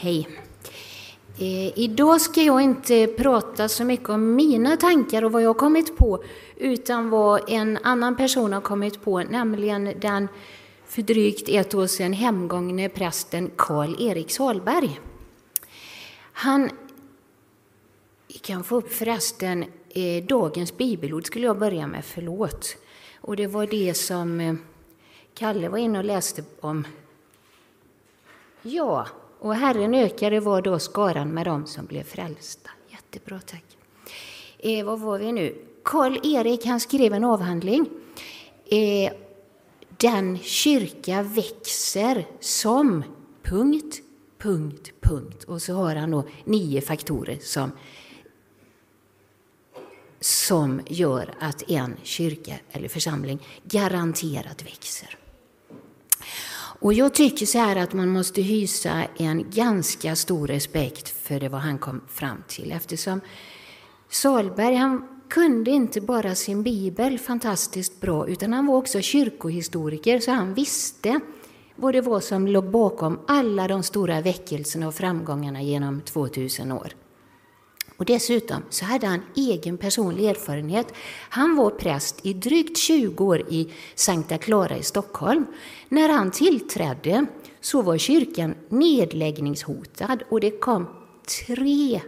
Hej. 0.00 0.28
Eh, 1.38 1.78
idag 1.78 2.20
ska 2.20 2.42
jag 2.42 2.60
inte 2.60 3.06
prata 3.06 3.68
så 3.68 3.84
mycket 3.84 4.08
om 4.08 4.34
mina 4.34 4.76
tankar 4.76 5.24
och 5.24 5.32
vad 5.32 5.42
jag 5.42 5.48
har 5.48 5.54
kommit 5.54 5.96
på, 5.96 6.24
utan 6.56 7.10
vad 7.10 7.50
en 7.50 7.78
annan 7.82 8.16
person 8.16 8.52
har 8.52 8.60
kommit 8.60 9.02
på, 9.02 9.20
nämligen 9.20 9.94
den 10.00 10.28
för 10.86 11.02
drygt 11.02 11.48
ett 11.48 11.74
år 11.74 11.86
sedan 11.86 12.12
hemgångne 12.12 12.88
prästen 12.88 13.50
Karl-Erik 13.56 14.30
Salberg. 14.30 15.00
Han 16.32 16.70
Vi 18.28 18.34
kan 18.34 18.64
få 18.64 18.76
upp 18.76 18.92
förresten 18.92 19.64
eh, 19.88 20.24
dagens 20.24 20.76
bibelord 20.76 21.26
skulle 21.26 21.46
jag 21.46 21.58
börja 21.58 21.86
med, 21.86 22.04
förlåt. 22.04 22.76
Och 23.20 23.36
det 23.36 23.46
var 23.46 23.66
det 23.66 23.94
som 23.94 24.40
eh, 24.40 24.54
Kalle 25.34 25.68
var 25.68 25.78
inne 25.78 25.98
och 25.98 26.04
läste 26.04 26.44
om. 26.60 26.86
Ja, 28.62 29.06
och 29.38 29.54
Herren 29.54 29.94
ökade 29.94 30.40
var 30.40 30.62
då 30.62 30.78
skaran 30.78 31.34
med 31.34 31.46
dem 31.46 31.66
som 31.66 31.86
blev 31.86 32.02
frälsta. 32.02 32.70
Jättebra, 32.88 33.40
tack. 33.46 33.64
Eh, 34.58 34.84
var 34.84 34.96
var 34.96 35.18
vi 35.18 35.32
nu? 35.32 35.64
Karl-Erik 35.84 36.66
han 36.66 36.80
skrev 36.80 37.12
en 37.12 37.24
avhandling. 37.24 37.88
Eh, 38.66 39.12
den 39.96 40.38
kyrka 40.38 41.22
växer 41.22 42.26
som... 42.40 43.04
Punkt, 43.42 44.00
punkt, 44.38 44.92
punkt. 45.00 45.44
Och 45.44 45.62
så 45.62 45.72
har 45.74 45.96
han 45.96 46.10
då 46.10 46.24
nio 46.44 46.80
faktorer 46.80 47.38
som, 47.42 47.72
som 50.20 50.80
gör 50.86 51.34
att 51.40 51.70
en 51.70 51.96
kyrka 52.02 52.54
eller 52.70 52.88
församling 52.88 53.46
garanterat 53.64 54.62
växer. 54.62 55.16
Och 56.80 56.92
jag 56.92 57.14
tycker 57.14 57.46
så 57.46 57.58
här 57.58 57.76
att 57.76 57.92
man 57.92 58.08
måste 58.08 58.42
hysa 58.42 59.04
en 59.16 59.50
ganska 59.50 60.16
stor 60.16 60.46
respekt 60.46 61.08
för 61.08 61.40
det 61.40 61.48
vad 61.48 61.60
han 61.60 61.78
kom 61.78 62.00
fram 62.08 62.42
till 62.48 62.72
eftersom 62.72 63.20
Salberg 64.08 64.74
han 64.74 65.08
kunde 65.28 65.70
inte 65.70 66.00
bara 66.00 66.34
sin 66.34 66.62
bibel 66.62 67.18
fantastiskt 67.18 68.00
bra 68.00 68.28
utan 68.28 68.52
han 68.52 68.66
var 68.66 68.76
också 68.76 69.00
kyrkohistoriker 69.00 70.20
så 70.20 70.30
han 70.30 70.54
visste 70.54 71.20
vad 71.76 71.94
det 71.94 72.00
var 72.00 72.20
som 72.20 72.46
låg 72.46 72.70
bakom 72.70 73.18
alla 73.26 73.68
de 73.68 73.82
stora 73.82 74.20
väckelserna 74.20 74.88
och 74.88 74.94
framgångarna 74.94 75.62
genom 75.62 76.00
2000 76.00 76.72
år. 76.72 76.92
Och 77.98 78.04
dessutom 78.04 78.62
så 78.70 78.84
hade 78.84 79.06
han 79.06 79.20
egen 79.36 79.78
personlig 79.78 80.24
erfarenhet. 80.24 80.92
Han 81.28 81.56
var 81.56 81.70
präst 81.70 82.26
i 82.26 82.32
drygt 82.32 82.76
20 82.76 83.24
år 83.24 83.40
i 83.48 83.72
Sankta 83.94 84.38
Clara 84.38 84.76
i 84.76 84.82
Stockholm. 84.82 85.46
När 85.88 86.08
han 86.08 86.30
tillträdde 86.30 87.26
så 87.60 87.82
var 87.82 87.98
kyrkan 87.98 88.54
nedläggningshotad 88.68 90.22
och 90.28 90.40
det 90.40 90.50
kom 90.50 90.86
tre 91.46 92.00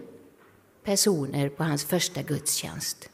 personer 0.85 1.49
på 1.49 1.65
hans 1.65 1.85
första 1.85 2.23
gudstjänst. 2.23 3.11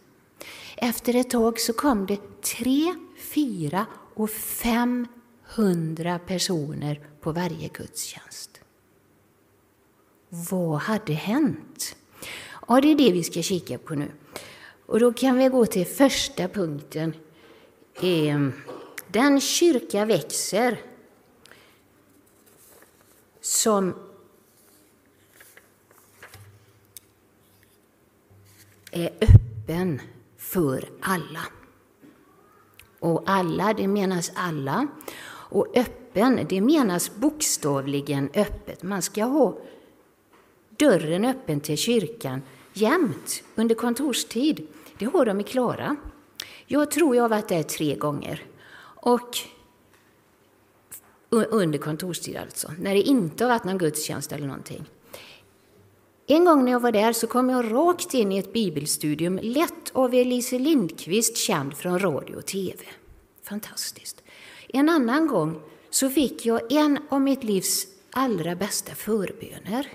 Efter 0.77 1.17
ett 1.17 1.31
tag 1.31 1.61
så 1.61 1.73
kom 1.73 2.07
det 2.07 2.43
tre, 2.43 2.95
fyra 3.35 3.87
och 4.15 4.31
femhundra 4.31 6.19
personer 6.19 7.01
på 7.21 7.33
varje 7.33 7.69
gudstjänst. 7.69 8.61
Vad 10.29 10.79
hade 10.79 11.13
hänt? 11.13 11.97
Ja, 12.69 12.81
det 12.81 12.93
är 12.93 12.95
det 12.95 13.13
vi 13.13 13.25
ska 13.25 13.43
kika 13.43 13.79
på 13.79 13.95
nu. 13.95 14.11
Och 14.87 15.01
då 15.01 15.13
kan 15.13 15.39
vi 15.39 15.49
gå 15.49 15.67
till 15.67 15.87
första 15.87 16.49
punkten. 16.49 17.15
Ehm, 18.03 18.53
den 19.09 19.41
kyrka 19.41 20.05
växer 20.05 20.81
som 23.41 23.95
är 28.91 29.11
öppen 29.21 30.01
för 30.37 30.89
alla. 31.01 31.43
Och 32.99 33.23
alla, 33.27 33.75
det 33.75 33.89
menas 33.89 34.33
alla. 34.35 34.87
Och 35.29 35.77
öppen, 35.77 36.47
det 36.49 36.61
menas 36.61 37.15
bokstavligen 37.15 38.31
öppet. 38.35 38.83
Man 38.83 39.03
ska 39.03 39.25
ha 39.25 39.59
dörren 40.79 41.25
öppen 41.25 41.61
till 41.61 41.79
kyrkan 41.79 42.43
jämt 42.77 43.43
under 43.55 43.75
kontorstid. 43.75 44.67
Det 44.99 45.05
har 45.05 45.27
de 45.27 45.41
i 45.41 45.45
Klara. 45.45 45.97
Jag 46.67 46.91
tror 46.91 47.17
jag 47.17 47.25
har 47.25 47.29
varit 47.29 47.49
där 47.49 47.63
tre 47.63 47.95
gånger. 47.95 48.45
Och 49.01 49.39
under 51.31 51.79
kontorstid 51.79 52.37
alltså, 52.37 52.73
när 52.79 52.95
det 52.95 53.03
inte 53.03 53.45
har 53.45 53.49
varit 53.49 53.65
någon 53.65 53.79
gudstjänst 53.79 54.33
eller 54.33 54.47
någonting. 54.47 54.85
En 56.27 56.45
gång 56.45 56.65
när 56.65 56.73
jag 56.73 56.81
var 56.81 56.93
där 56.93 57.13
så 57.13 57.27
kom 57.27 57.51
jag 57.51 57.73
rakt 57.73 58.15
in 58.15 58.33
i 58.33 58.39
ett 58.39 58.53
bibelstudium 58.53 59.39
lett 59.43 59.91
av 59.93 60.15
Elise 60.15 60.59
Lindqvist, 60.59 61.37
känd 61.37 61.77
från 61.77 61.99
radio 61.99 62.37
och 62.37 62.47
TV. 62.47 62.85
Fantastiskt. 63.43 64.23
En 64.69 64.89
annan 64.89 65.27
gång 65.27 65.61
så 65.91 66.11
fick 66.11 66.47
jag 66.47 66.73
en 66.73 66.99
av 67.09 67.21
mitt 67.21 67.45
livs 67.45 67.87
allra 68.11 68.55
bästa 68.55 68.95
förböner. 68.95 69.93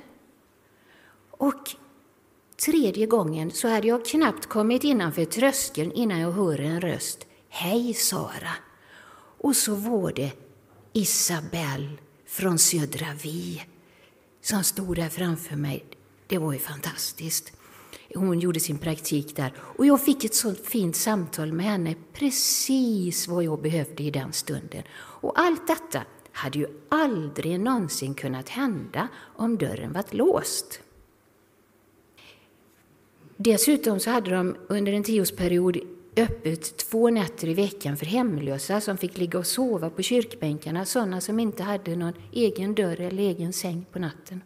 Och 1.31 1.75
tredje 2.65 3.05
gången 3.05 3.51
så 3.51 3.67
hade 3.67 3.87
jag 3.87 4.05
knappt 4.05 4.45
kommit 4.45 4.83
innanför 4.83 5.25
tröskeln 5.25 5.91
innan 5.91 6.19
jag 6.19 6.31
hör 6.31 6.61
en 6.61 6.81
röst. 6.81 7.25
Hej 7.49 7.93
Sara! 7.93 8.53
Och 9.37 9.55
så 9.55 9.75
var 9.75 10.11
det 10.11 10.31
Isabelle 10.93 11.89
från 12.27 12.59
Södra 12.59 13.07
Vi 13.23 13.63
som 14.41 14.63
stod 14.63 14.95
där 14.95 15.09
framför 15.09 15.55
mig. 15.55 15.85
Det 16.27 16.37
var 16.37 16.53
ju 16.53 16.59
fantastiskt. 16.59 17.51
Hon 18.15 18.39
gjorde 18.39 18.59
sin 18.59 18.77
praktik 18.77 19.35
där 19.35 19.53
och 19.57 19.85
jag 19.85 20.05
fick 20.05 20.23
ett 20.23 20.35
sånt 20.35 20.65
fint 20.65 20.95
samtal 20.95 21.53
med 21.53 21.65
henne, 21.65 21.95
precis 22.13 23.27
vad 23.27 23.43
jag 23.43 23.61
behövde 23.61 24.03
i 24.03 24.11
den 24.11 24.33
stunden. 24.33 24.83
Och 24.93 25.39
allt 25.39 25.67
detta 25.67 26.01
hade 26.31 26.59
ju 26.59 26.67
aldrig 26.89 27.59
någonsin 27.59 28.13
kunnat 28.13 28.49
hända 28.49 29.07
om 29.35 29.57
dörren 29.57 29.93
varit 29.93 30.13
låst. 30.13 30.81
Dessutom 33.43 33.99
så 33.99 34.09
hade 34.09 34.31
de 34.31 34.55
under 34.67 34.93
en 34.93 35.03
tioårsperiod 35.03 35.77
öppet 36.17 36.77
två 36.77 37.09
nätter 37.09 37.47
i 37.47 37.53
veckan 37.53 37.97
för 37.97 38.05
hemlösa 38.05 38.81
som 38.81 38.97
fick 38.97 39.17
ligga 39.17 39.39
och 39.39 39.47
sova 39.47 39.89
på 39.89 40.01
kyrkbänkarna, 40.01 40.85
sådana 40.85 41.21
som 41.21 41.39
inte 41.39 41.63
hade 41.63 41.95
någon 41.95 42.13
egen 42.31 42.75
dörr 42.75 43.01
eller 43.01 43.23
egen 43.23 43.53
säng 43.53 43.85
på 43.91 43.99
natten. 43.99 44.41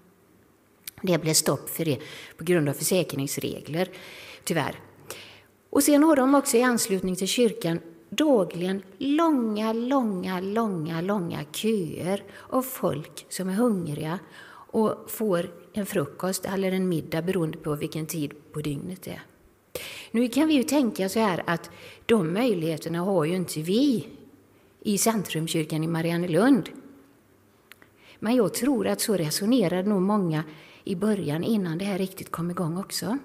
Det 1.01 1.17
blev 1.17 1.33
stopp 1.33 1.69
för 1.69 1.85
det 1.85 1.99
på 2.37 2.43
grund 2.43 2.69
av 2.69 2.73
försäkringsregler, 2.73 3.89
tyvärr. 4.43 4.79
Och 5.69 5.83
sen 5.83 6.03
har 6.03 6.15
de 6.15 6.35
också 6.35 6.57
i 6.57 6.61
anslutning 6.61 7.15
till 7.15 7.27
kyrkan 7.27 7.79
dagligen 8.09 8.83
långa, 8.97 9.73
långa, 9.73 10.39
långa, 10.39 11.01
långa 11.01 11.39
köer 11.51 12.23
av 12.49 12.61
folk 12.61 13.25
som 13.29 13.49
är 13.49 13.53
hungriga 13.53 14.19
och 14.75 15.11
får 15.11 15.49
en 15.73 15.85
frukost 15.85 16.45
eller 16.45 16.71
en 16.71 16.89
middag 16.89 17.21
beroende 17.21 17.57
på 17.57 17.75
vilken 17.75 18.05
tid 18.05 18.33
på 18.51 18.61
dygnet 18.61 19.01
det 19.03 19.11
är. 19.11 19.21
Nu 20.11 20.27
kan 20.27 20.47
vi 20.47 20.53
ju 20.53 20.63
tänka 20.63 21.09
så 21.09 21.19
här 21.19 21.43
att 21.47 21.69
de 22.05 22.33
möjligheterna 22.33 22.99
har 22.99 23.25
ju 23.25 23.35
inte 23.35 23.61
vi 23.61 24.07
i 24.81 24.97
Centrumkyrkan 24.97 25.83
i 25.83 25.87
Mariannelund. 25.87 26.69
Men 28.19 28.35
jag 28.35 28.53
tror 28.53 28.87
att 28.87 29.01
så 29.01 29.13
resonerade 29.13 29.89
nog 29.89 30.01
många 30.01 30.43
i 30.83 30.95
början 30.95 31.43
innan 31.43 31.77
det 31.77 31.85
här 31.85 31.97
riktigt 31.97 32.31
kom 32.31 32.51
igång 32.51 32.77
också. 32.77 33.17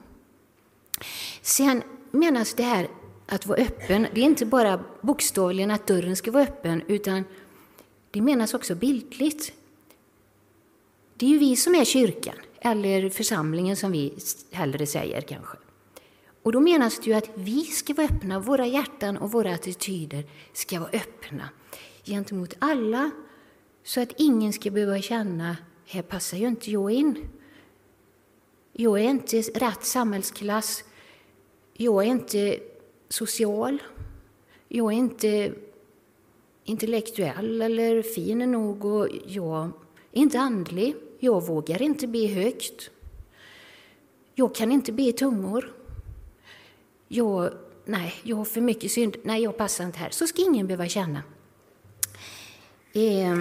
Sen 1.42 1.82
menas 2.10 2.54
det 2.54 2.62
här 2.62 2.88
att 3.26 3.46
vara 3.46 3.58
öppen, 3.58 4.06
det 4.14 4.20
är 4.20 4.24
inte 4.24 4.46
bara 4.46 4.80
bokstavligen 5.00 5.70
att 5.70 5.86
dörren 5.86 6.16
ska 6.16 6.30
vara 6.30 6.42
öppen, 6.42 6.82
utan 6.86 7.24
det 8.10 8.20
menas 8.20 8.54
också 8.54 8.74
bildligt. 8.74 9.52
Det 11.20 11.26
är 11.26 11.30
ju 11.30 11.38
vi 11.38 11.56
som 11.56 11.74
är 11.74 11.84
kyrkan, 11.84 12.34
eller 12.60 13.10
församlingen 13.10 13.76
som 13.76 13.92
vi 13.92 14.14
hellre 14.50 14.86
säger 14.86 15.20
kanske. 15.20 15.56
Och 16.42 16.52
då 16.52 16.60
menas 16.60 17.00
det 17.00 17.06
ju 17.06 17.16
att 17.16 17.30
vi 17.34 17.64
ska 17.64 17.94
vara 17.94 18.06
öppna, 18.06 18.40
våra 18.40 18.66
hjärtan 18.66 19.16
och 19.16 19.32
våra 19.32 19.54
attityder 19.54 20.24
ska 20.52 20.80
vara 20.80 20.90
öppna 20.90 21.48
gentemot 22.04 22.54
alla, 22.58 23.10
så 23.84 24.00
att 24.00 24.12
ingen 24.16 24.52
ska 24.52 24.70
behöva 24.70 25.00
känna, 25.00 25.56
här 25.86 26.02
passar 26.02 26.36
ju 26.36 26.46
inte 26.46 26.70
jag 26.70 26.90
in. 26.90 27.28
Jag 28.72 29.00
är 29.00 29.04
inte 29.04 29.40
rätt 29.40 29.84
samhällsklass. 29.84 30.84
Jag 31.72 32.04
är 32.04 32.08
inte 32.08 32.58
social. 33.08 33.82
Jag 34.68 34.92
är 34.92 34.96
inte 34.96 35.52
intellektuell 36.64 37.62
eller 37.62 38.02
fin 38.02 38.38
nog 38.38 38.84
och 38.84 39.08
jag 39.26 39.64
är 40.12 40.20
inte 40.20 40.40
andlig. 40.40 40.94
Jag 41.20 41.46
vågar 41.46 41.82
inte 41.82 42.06
be 42.06 42.26
högt. 42.26 42.90
Jag 44.34 44.54
kan 44.54 44.72
inte 44.72 44.92
be 44.92 45.02
i 45.02 45.12
tungor. 45.12 45.72
Jag, 47.08 47.52
nej, 47.84 48.14
jag 48.22 48.36
har 48.36 48.44
för 48.44 48.60
mycket 48.60 48.92
synd. 48.92 49.16
Nej, 49.22 49.42
jag 49.42 49.56
passar 49.56 49.84
inte 49.84 49.98
här. 49.98 50.10
Så 50.10 50.26
ska 50.26 50.42
ingen 50.42 50.66
behöva 50.66 50.88
känna. 50.88 51.22
Eh, 52.92 53.38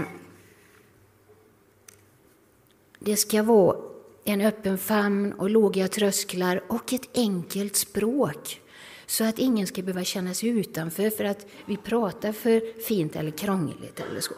Det 3.00 3.16
ska 3.16 3.44
vara 3.44 3.78
en 4.24 4.42
öppen 4.42 4.78
famn 4.78 5.34
och 5.34 5.50
låga 5.50 5.88
trösklar 5.88 6.64
och 6.68 6.94
ett 6.94 7.10
enkelt 7.14 7.76
språk 7.76 8.62
så 9.06 9.24
att 9.24 9.40
ingen 9.40 9.68
ska 9.68 9.82
behöva 9.82 10.04
känna 10.04 10.34
sig 10.34 10.50
utanför 10.50 11.10
för 11.10 11.24
att 11.24 11.46
vi 11.66 11.78
pratar 11.78 12.32
för 12.32 12.82
fint 12.82 13.16
eller 13.16 13.32
krångligt 13.32 14.00
eller 14.00 14.22
så. 14.22 14.34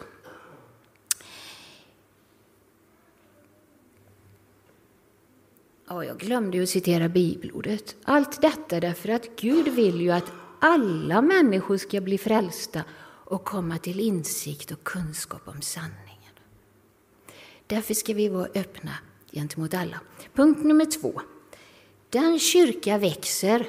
Ja, 6.02 6.06
jag 6.06 6.18
glömde 6.18 6.56
ju 6.56 6.62
att 6.62 6.68
citera 6.68 7.08
bibelordet. 7.08 7.96
Allt 8.04 8.40
detta 8.40 8.80
därför 8.80 9.08
att 9.08 9.36
Gud 9.36 9.68
vill 9.68 10.00
ju 10.00 10.10
att 10.10 10.32
alla 10.58 11.22
människor 11.22 11.76
ska 11.76 12.00
bli 12.00 12.18
frälsta 12.18 12.84
och 13.24 13.44
komma 13.44 13.78
till 13.78 14.00
insikt 14.00 14.70
och 14.70 14.84
kunskap 14.84 15.48
om 15.48 15.62
sanningen. 15.62 16.32
Därför 17.66 17.94
ska 17.94 18.14
vi 18.14 18.28
vara 18.28 18.48
öppna 18.54 18.90
gentemot 19.32 19.74
alla. 19.74 20.00
Punkt 20.34 20.64
nummer 20.64 20.84
två. 20.84 21.20
Den 22.10 22.38
kyrka 22.38 22.98
växer 22.98 23.66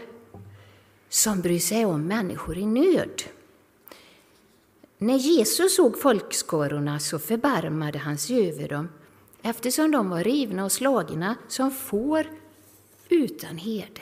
som 1.09 1.41
bryr 1.41 1.59
sig 1.59 1.85
om 1.85 2.07
människor 2.07 2.57
i 2.57 2.65
nöd. 2.65 3.23
När 4.97 5.17
Jesus 5.17 5.75
såg 5.75 5.99
folkskarorna 5.99 6.99
så 6.99 7.19
förbarmade 7.19 7.99
han 7.99 8.17
sig 8.17 8.49
över 8.49 8.67
dem 8.67 8.89
eftersom 9.43 9.91
de 9.91 10.09
var 10.09 10.23
rivna 10.23 10.65
och 10.65 10.71
slagna 10.71 11.35
som 11.47 11.71
får 11.71 12.27
utan 13.09 13.57
herde. 13.57 14.01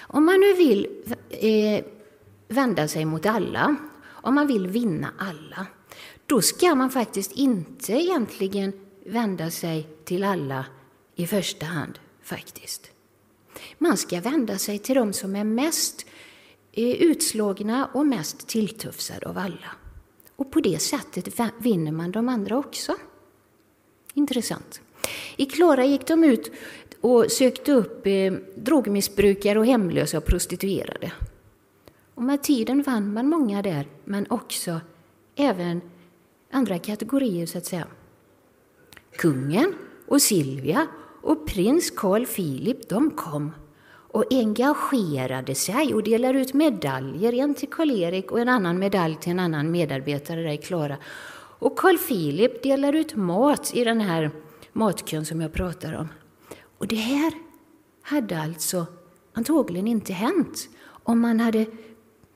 Om 0.00 0.24
man 0.24 0.40
nu 0.40 0.54
vill 0.54 1.04
eh, 1.30 1.84
vända 2.48 2.88
sig 2.88 3.04
mot 3.04 3.26
alla, 3.26 3.76
om 4.04 4.34
man 4.34 4.46
vill 4.46 4.66
vinna 4.66 5.08
alla, 5.18 5.66
då 6.26 6.42
ska 6.42 6.74
man 6.74 6.90
faktiskt 6.90 7.32
inte 7.32 7.92
egentligen 7.92 8.72
vända 9.06 9.50
sig 9.50 9.88
till 10.04 10.24
alla 10.24 10.66
i 11.14 11.26
första 11.26 11.66
hand, 11.66 11.98
faktiskt. 12.22 12.90
Man 13.78 13.96
ska 13.96 14.20
vända 14.20 14.58
sig 14.58 14.78
till 14.78 14.94
de 14.94 15.12
som 15.12 15.36
är 15.36 15.44
mest 15.44 16.06
eh, 16.72 16.90
utslagna 16.90 17.88
och 17.92 18.06
mest 18.06 18.48
tilltufsade 18.48 19.28
av 19.28 19.38
alla. 19.38 19.76
Och 20.42 20.50
på 20.50 20.60
det 20.60 20.78
sättet 20.78 21.40
vinner 21.58 21.92
man 21.92 22.12
de 22.12 22.28
andra 22.28 22.58
också. 22.58 22.94
Intressant. 24.14 24.80
I 25.36 25.46
Klara 25.46 25.84
gick 25.84 26.06
de 26.06 26.24
ut 26.24 26.50
och 27.00 27.30
sökte 27.30 27.72
upp 27.72 28.06
eh, 28.06 28.32
drogmissbrukare 28.56 29.58
och 29.58 29.66
hemlösa 29.66 30.18
och 30.18 30.24
prostituerade. 30.24 31.12
Och 32.14 32.22
med 32.22 32.42
tiden 32.42 32.82
vann 32.82 33.12
man 33.12 33.28
många 33.28 33.62
där, 33.62 33.86
men 34.04 34.26
också 34.30 34.80
även 35.36 35.80
andra 36.50 36.78
kategorier 36.78 37.46
så 37.46 37.58
att 37.58 37.66
säga. 37.66 37.86
Kungen 39.16 39.74
och 40.06 40.22
Silvia 40.22 40.86
och 41.20 41.46
prins 41.46 41.90
Carl 41.90 42.26
Philip, 42.26 42.88
de 42.88 43.10
kom 43.10 43.52
och 44.12 44.24
engagerade 44.30 45.54
sig 45.54 45.94
och 45.94 46.02
delade 46.02 46.40
ut 46.40 46.54
medaljer, 46.54 47.32
en 47.32 47.54
till 47.54 47.70
Karl-Erik 47.70 48.32
och 48.32 48.40
en 48.40 48.48
annan 48.48 48.78
medalj 48.78 49.16
till 49.20 49.32
en 49.32 49.38
annan 49.38 49.70
medarbetare 49.70 50.42
där 50.42 50.52
i 50.52 50.58
Klara. 50.58 50.96
Och 51.58 51.78
Carl 51.78 51.98
Philip 51.98 52.62
delar 52.62 52.92
ut 52.92 53.16
mat 53.16 53.74
i 53.74 53.84
den 53.84 54.00
här 54.00 54.30
matkön 54.72 55.26
som 55.26 55.40
jag 55.40 55.52
pratar 55.52 55.92
om. 55.92 56.08
Och 56.78 56.86
det 56.86 56.96
här 56.96 57.32
hade 58.02 58.40
alltså 58.40 58.86
antagligen 59.32 59.86
inte 59.86 60.12
hänt 60.12 60.68
om 60.84 61.20
man 61.20 61.40
hade 61.40 61.66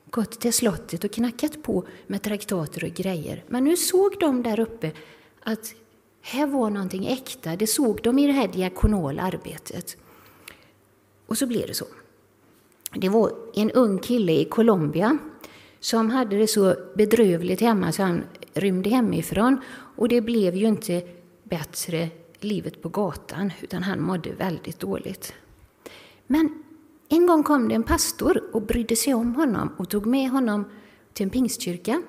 gått 0.09 0.39
till 0.39 0.53
slottet 0.53 1.03
och 1.03 1.11
knackat 1.11 1.63
på 1.63 1.87
med 2.07 2.21
traktater 2.21 2.83
och 2.83 2.93
grejer. 2.93 3.43
Men 3.47 3.63
nu 3.63 3.77
såg 3.77 4.15
de 4.19 4.43
där 4.43 4.59
uppe 4.59 4.91
att 5.43 5.73
här 6.21 6.47
var 6.47 6.69
någonting 6.69 7.07
äkta. 7.07 7.55
Det 7.55 7.67
såg 7.67 7.99
de 8.03 8.19
i 8.19 8.27
det 8.27 8.33
här 8.33 8.47
diakonala 8.47 9.21
arbetet. 9.21 9.97
Och 11.27 11.37
så 11.37 11.47
blev 11.47 11.67
det 11.67 11.73
så. 11.73 11.85
Det 12.93 13.09
var 13.09 13.31
en 13.53 13.71
ung 13.71 13.99
kille 13.99 14.31
i 14.31 14.45
Colombia 14.45 15.17
som 15.79 16.09
hade 16.09 16.37
det 16.37 16.47
så 16.47 16.75
bedrövligt 16.95 17.61
hemma 17.61 17.91
så 17.91 18.03
han 18.03 18.23
rymde 18.53 18.89
hemifrån. 18.89 19.61
Och 19.95 20.09
det 20.09 20.21
blev 20.21 20.55
ju 20.55 20.67
inte 20.67 21.01
bättre 21.43 22.09
livet 22.39 22.81
på 22.81 22.89
gatan, 22.89 23.51
utan 23.61 23.83
han 23.83 24.01
mådde 24.01 24.33
väldigt 24.33 24.79
dåligt. 24.79 25.33
Men 26.27 26.63
en 27.09 27.27
gång 27.27 27.43
kom 27.43 27.69
det 27.69 27.75
en 27.75 27.83
pastor 27.83 28.43
och 28.53 28.61
brydde 28.61 28.95
sig 28.95 29.13
om 29.13 29.35
honom 29.35 29.69
och 29.77 29.89
tog 29.89 30.05
med 30.05 30.29
honom 30.29 30.65
till 31.13 31.23
en 31.23 31.29
pingstkyrka. 31.29 32.01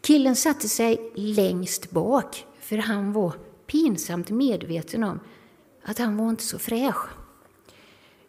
Killen 0.00 0.36
satte 0.36 0.68
sig 0.68 1.12
längst 1.14 1.90
bak, 1.90 2.46
för 2.60 2.76
han 2.76 3.12
var 3.12 3.32
pinsamt 3.66 4.30
medveten 4.30 5.04
om 5.04 5.20
att 5.82 5.98
han 5.98 6.16
var 6.16 6.30
inte 6.30 6.44
så 6.44 6.58
fräsch. 6.58 7.08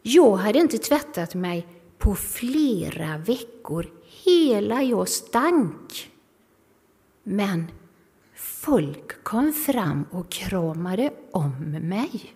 Jag 0.10 0.36
hade 0.36 0.60
inte 0.60 0.78
tvättat 0.78 1.36
mig 1.36 1.68
på 1.98 2.16
flera 2.16 3.18
veckor. 3.18 3.90
Hela 4.24 4.84
jag 4.84 5.10
stank. 5.10 6.12
Men 7.24 7.72
folk 8.36 9.24
kom 9.24 9.54
fram 9.54 10.06
och 10.12 10.30
kramade 10.30 11.14
om 11.32 11.52
mig. 11.72 12.34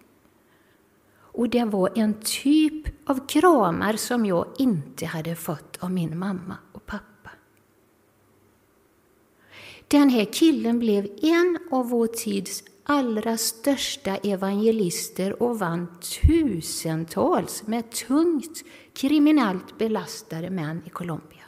Och 1.13 1.49
det 1.49 1.65
var 1.65 1.91
en 1.95 2.13
typ 2.13 3.09
av 3.09 3.27
kramar 3.27 3.93
som 3.93 4.25
jag 4.25 4.47
inte 4.57 5.05
hade 5.05 5.35
fått 5.35 5.77
av 5.79 5.91
min 5.91 6.19
mamma 6.19 6.57
och 6.71 6.85
pappa. 6.85 7.29
Den 9.87 10.09
här 10.09 10.25
killen 10.25 10.79
blev 10.79 11.07
en 11.21 11.57
av 11.71 11.89
vår 11.89 12.07
tids 12.07 12.63
allra 12.83 13.37
största 13.37 14.15
evangelister 14.15 15.43
och 15.43 15.59
vann 15.59 15.87
tusentals 16.21 17.67
med 17.67 17.91
tungt 17.91 18.63
kriminellt 18.93 19.77
belastade 19.77 20.49
män 20.49 20.81
i 20.85 20.89
Colombia. 20.89 21.41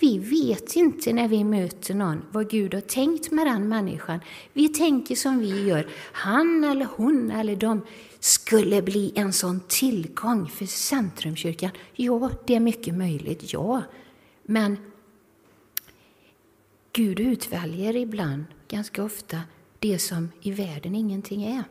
Vi 0.00 0.18
vet 0.18 0.76
inte 0.76 1.12
när 1.12 1.28
vi 1.28 1.44
möter 1.44 1.94
någon 1.94 2.22
vad 2.32 2.50
Gud 2.50 2.74
har 2.74 2.80
tänkt 2.80 3.30
med 3.30 3.46
den 3.46 3.68
människan. 3.68 4.20
Vi 4.52 4.68
tänker 4.68 5.14
som 5.14 5.38
vi 5.38 5.68
gör. 5.68 5.88
Han 6.12 6.64
eller 6.64 6.88
hon 6.96 7.30
eller 7.30 7.56
de 7.56 7.82
skulle 8.20 8.82
bli 8.82 9.12
en 9.14 9.32
sån 9.32 9.60
tillgång 9.68 10.46
för 10.48 10.66
Centrumkyrkan. 10.66 11.70
Ja, 11.92 12.30
det 12.46 12.54
är 12.54 12.60
mycket 12.60 12.94
möjligt, 12.94 13.52
ja. 13.52 13.82
Men 14.42 14.76
Gud 16.92 17.20
utväljer 17.20 17.96
ibland, 17.96 18.44
ganska 18.68 19.04
ofta, 19.04 19.40
det 19.78 19.98
som 19.98 20.28
i 20.40 20.50
världen 20.50 20.94
ingenting 20.94 21.44
är. 21.44 21.64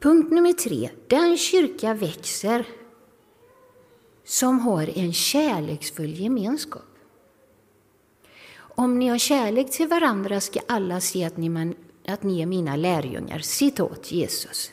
Punkt 0.00 0.30
nummer 0.30 0.52
tre. 0.52 0.90
Den 1.06 1.38
kyrka 1.38 1.94
växer 1.94 2.66
som 4.24 4.60
har 4.60 4.98
en 4.98 5.12
kärleksfull 5.12 6.14
gemenskap. 6.14 6.82
Om 8.56 8.98
ni 8.98 9.08
har 9.08 9.18
kärlek 9.18 9.70
till 9.70 9.88
varandra 9.88 10.40
ska 10.40 10.60
alla 10.68 11.00
se 11.00 11.24
att 11.24 11.36
ni, 11.36 11.74
att 12.06 12.22
ni 12.22 12.42
är 12.42 12.46
mina 12.46 12.76
lärjungar. 12.76 13.38
Citat 13.38 14.12
Jesus. 14.12 14.72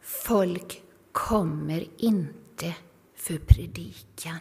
Folk 0.00 0.82
kommer 1.12 1.88
inte 1.96 2.74
för 3.20 3.38
predikan. 3.38 4.38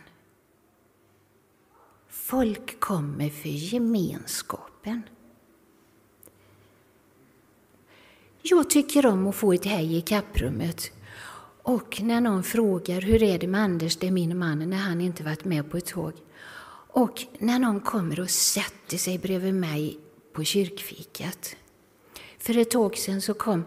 Folk 2.08 2.80
kommer 2.80 3.30
för 3.30 3.50
gemenskapen. 3.50 5.02
Jag 8.42 8.70
tycker 8.70 9.06
om 9.06 9.28
att 9.28 9.36
få 9.36 9.54
ett 9.54 9.66
hej 9.66 9.98
i 9.98 10.02
kapprummet 10.02 10.92
och 11.64 12.02
när 12.02 12.22
någon 12.22 12.44
frågar 12.44 13.02
hur 13.02 13.24
är 13.24 13.40
det 13.40 13.48
med 13.48 13.62
Anders, 13.62 13.98
det 13.98 14.08
är 14.08 14.12
min 14.12 14.38
man, 14.38 14.70
när 14.70 14.78
han 14.78 15.02
inte 15.02 15.24
varit 15.24 15.46
med 15.46 15.72
på 15.72 15.78
ett 15.78 15.86
tåg. 15.86 16.14
Och 16.92 17.26
när 17.40 17.60
någon 17.60 17.80
kommer 17.80 18.20
och 18.20 18.30
sätter 18.30 18.98
sig 18.98 19.18
bredvid 19.18 19.54
mig 19.54 20.00
på 20.34 20.44
kyrkfikat. 20.44 21.56
För 22.38 22.58
ett 22.58 22.72
tag 22.72 22.98
sedan 22.98 23.22
så 23.22 23.34
kom 23.34 23.64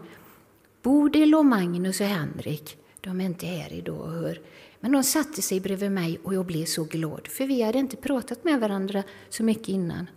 Bodil 0.81 1.35
och 1.35 1.45
Magnus 1.45 2.01
och 2.01 2.07
Henrik. 2.07 2.77
De 3.01 3.21
är 3.21 3.25
inte 3.25 3.45
här 3.45 3.73
idag 3.73 4.01
och 4.01 4.11
hör. 4.11 4.41
Men 4.83 4.91
de 4.91 5.03
satte 5.03 5.41
sig 5.41 5.59
bredvid 5.59 5.91
mig 5.91 6.19
och 6.23 6.33
jag 6.33 6.45
blev 6.45 6.65
så 6.65 6.83
glad, 6.83 7.27
för 7.27 7.45
vi 7.47 7.61
hade 7.61 7.79
inte 7.79 7.97
pratat 7.97 8.43
med 8.43 8.59
varandra 8.59 9.03
så 9.29 9.43
mycket 9.43 9.67
innan. 9.67 10.09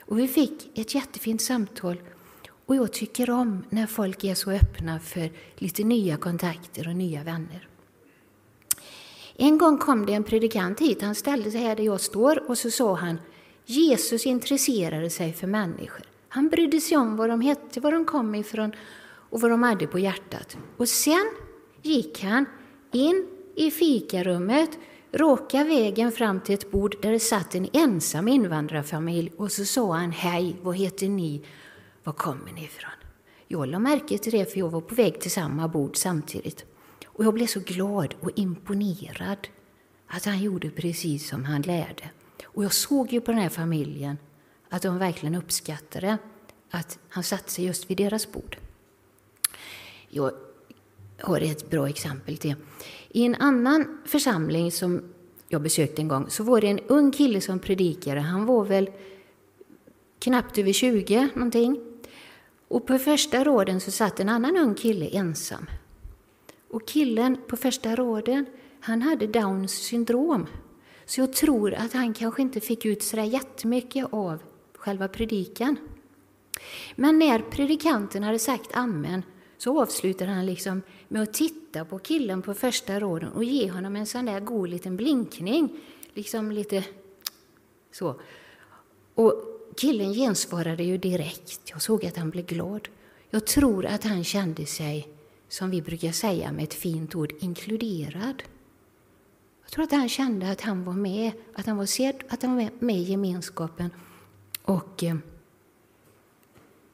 Och 0.00 0.18
vi 0.18 0.28
fick 0.28 0.78
ett 0.78 0.94
jättefint 0.94 1.42
samtal 1.42 2.02
och 2.66 2.76
jag 2.76 2.92
tycker 2.92 3.30
om 3.30 3.64
när 3.70 3.86
folk 3.86 4.24
är 4.24 4.34
så 4.34 4.50
öppna 4.50 5.00
för 5.00 5.30
lite 5.56 5.84
nya 5.84 6.16
kontakter 6.16 6.88
och 6.88 6.96
nya 6.96 7.22
vänner. 7.22 7.68
En 9.36 9.58
gång 9.58 9.78
kom 9.78 10.06
det 10.06 10.14
en 10.14 10.24
predikant 10.24 10.80
hit. 10.80 11.02
Han 11.02 11.14
ställde 11.14 11.50
sig 11.50 11.60
här 11.60 11.76
där 11.76 11.84
jag 11.84 12.00
står 12.00 12.50
och 12.50 12.58
så 12.58 12.70
sa 12.70 12.94
han 12.94 13.18
Jesus 13.66 14.26
intresserade 14.26 15.10
sig 15.10 15.32
för 15.32 15.46
människor. 15.46 16.06
Han 16.28 16.48
brydde 16.48 16.80
sig 16.80 16.96
om 16.96 17.16
vad 17.16 17.28
de 17.28 17.40
hette, 17.40 17.80
var 17.80 17.92
de 17.92 18.04
kom 18.04 18.34
ifrån 18.34 18.72
och 19.30 19.40
vad 19.40 19.50
de 19.50 19.62
hade 19.62 19.86
på 19.86 19.98
hjärtat. 19.98 20.56
Och 20.76 20.88
sen 20.88 21.30
gick 21.82 22.22
han 22.22 22.46
in 22.92 23.31
i 23.56 23.70
fikarummet 23.70 24.78
råka 25.12 25.64
vägen 25.64 26.12
fram 26.12 26.40
till 26.40 26.54
ett 26.54 26.70
bord 26.70 26.96
där 27.02 27.12
det 27.12 27.20
satt 27.20 27.54
en 27.54 27.68
ensam 27.72 28.28
invandrarfamilj 28.28 29.32
och 29.36 29.52
så 29.52 29.64
sa 29.64 29.92
han 29.92 30.12
Hej, 30.12 30.56
vad 30.62 30.76
heter 30.76 31.08
ni? 31.08 31.42
Var 32.04 32.12
kommer 32.12 32.52
ni 32.52 32.64
ifrån? 32.64 32.90
Jag 33.48 33.66
lade 33.66 33.82
märke 33.82 34.18
till 34.18 34.32
det 34.32 34.52
för 34.52 34.58
jag 34.58 34.70
var 34.70 34.80
på 34.80 34.94
väg 34.94 35.20
till 35.20 35.30
samma 35.30 35.68
bord 35.68 35.96
samtidigt. 35.96 36.64
Och 37.06 37.24
jag 37.24 37.34
blev 37.34 37.46
så 37.46 37.60
glad 37.60 38.14
och 38.20 38.30
imponerad 38.34 39.48
att 40.06 40.24
han 40.24 40.42
gjorde 40.42 40.70
precis 40.70 41.28
som 41.28 41.44
han 41.44 41.62
lärde. 41.62 42.10
Och 42.44 42.64
jag 42.64 42.72
såg 42.72 43.12
ju 43.12 43.20
på 43.20 43.30
den 43.30 43.40
här 43.40 43.48
familjen 43.48 44.18
att 44.68 44.82
de 44.82 44.98
verkligen 44.98 45.34
uppskattade 45.34 46.18
att 46.70 46.98
han 47.08 47.24
satte 47.24 47.50
sig 47.50 47.64
just 47.64 47.90
vid 47.90 47.96
deras 47.96 48.32
bord. 48.32 48.56
Jag 50.08 50.32
har 51.20 51.40
ett 51.40 51.70
bra 51.70 51.88
exempel 51.88 52.36
till. 52.36 52.54
I 53.14 53.24
en 53.24 53.34
annan 53.34 53.98
församling 54.04 54.72
som 54.72 55.02
jag 55.48 55.62
besökte 55.62 56.02
en 56.02 56.08
gång 56.08 56.30
så 56.30 56.44
var 56.44 56.60
det 56.60 56.66
en 56.66 56.80
ung 56.80 57.12
kille 57.12 57.40
som 57.40 57.58
predikade. 57.58 58.20
Han 58.20 58.46
var 58.46 58.64
väl 58.64 58.90
knappt 60.18 60.58
över 60.58 60.72
20 60.72 61.28
någonting. 61.34 61.80
Och 62.68 62.86
på 62.86 62.98
första 62.98 63.44
raden 63.44 63.80
så 63.80 63.90
satt 63.90 64.20
en 64.20 64.28
annan 64.28 64.56
ung 64.56 64.74
kille 64.74 65.06
ensam. 65.06 65.66
Och 66.70 66.88
killen 66.88 67.36
på 67.48 67.56
första 67.56 67.96
raden, 67.96 68.46
han 68.80 69.02
hade 69.02 69.26
Downs 69.26 69.72
syndrom. 69.72 70.46
Så 71.04 71.20
jag 71.20 71.32
tror 71.32 71.74
att 71.74 71.92
han 71.92 72.14
kanske 72.14 72.42
inte 72.42 72.60
fick 72.60 72.84
ut 72.84 73.02
så 73.02 73.16
jättemycket 73.16 74.06
av 74.10 74.42
själva 74.74 75.08
predikan. 75.08 75.76
Men 76.96 77.18
när 77.18 77.38
predikanten 77.38 78.22
hade 78.22 78.38
sagt 78.38 78.70
amen 78.72 79.22
så 79.58 79.82
avslutade 79.82 80.30
han 80.30 80.46
liksom 80.46 80.82
med 81.12 81.22
att 81.22 81.34
titta 81.34 81.84
på 81.84 81.98
killen 81.98 82.42
på 82.42 82.54
första 82.54 83.00
raden 83.00 83.32
och 83.32 83.44
ge 83.44 83.70
honom 83.70 83.96
en 83.96 84.06
sån 84.06 84.24
där 84.24 84.40
god 84.40 84.68
liten 84.68 84.96
blinkning. 84.96 85.80
Liksom 86.14 86.52
lite 86.52 86.84
så. 87.90 88.20
Och 89.14 89.32
killen 89.76 90.12
gensvarade 90.12 90.82
ju 90.82 90.98
direkt. 90.98 91.70
Jag 91.70 91.82
såg 91.82 92.06
att 92.06 92.16
han 92.16 92.30
blev 92.30 92.46
glad. 92.46 92.88
Jag 93.30 93.46
tror 93.46 93.86
att 93.86 94.04
han 94.04 94.24
kände 94.24 94.66
sig, 94.66 95.08
som 95.48 95.70
vi 95.70 95.82
brukar 95.82 96.12
säga 96.12 96.52
med 96.52 96.64
ett 96.64 96.74
fint 96.74 97.14
ord, 97.14 97.32
inkluderad. 97.40 98.42
Jag 99.62 99.70
tror 99.70 99.84
att 99.84 99.92
han 99.92 100.08
kände 100.08 100.50
att 100.50 100.60
han 100.60 100.84
var 100.84 100.92
med, 100.92 101.32
att 101.54 101.66
han 101.66 101.76
var 101.76 101.86
sedd, 101.86 102.24
att 102.28 102.42
han 102.42 102.56
var 102.56 102.68
med 102.78 102.96
i 102.96 103.02
gemenskapen. 103.02 103.90
Och 104.62 105.02
eh, 105.02 105.16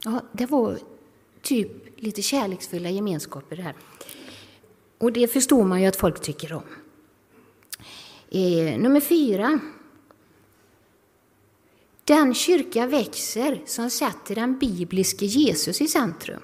ja, 0.04 0.20
det 0.32 0.46
var 0.46 0.78
typ 1.42 2.00
lite 2.00 2.22
kärleksfulla 2.22 2.90
gemenskaper 2.90 3.56
här. 3.56 3.74
Och 4.98 5.12
det 5.12 5.28
förstår 5.28 5.64
man 5.64 5.80
ju 5.82 5.86
att 5.86 5.96
folk 5.96 6.20
tycker 6.20 6.52
om. 6.52 6.62
Eh, 8.30 8.78
nummer 8.80 9.00
fyra. 9.00 9.60
Den 12.04 12.34
kyrka 12.34 12.86
växer 12.86 13.62
som 13.66 13.90
sätter 13.90 14.34
den 14.34 14.58
bibliske 14.58 15.26
Jesus 15.26 15.80
i 15.80 15.88
centrum. 15.88 16.40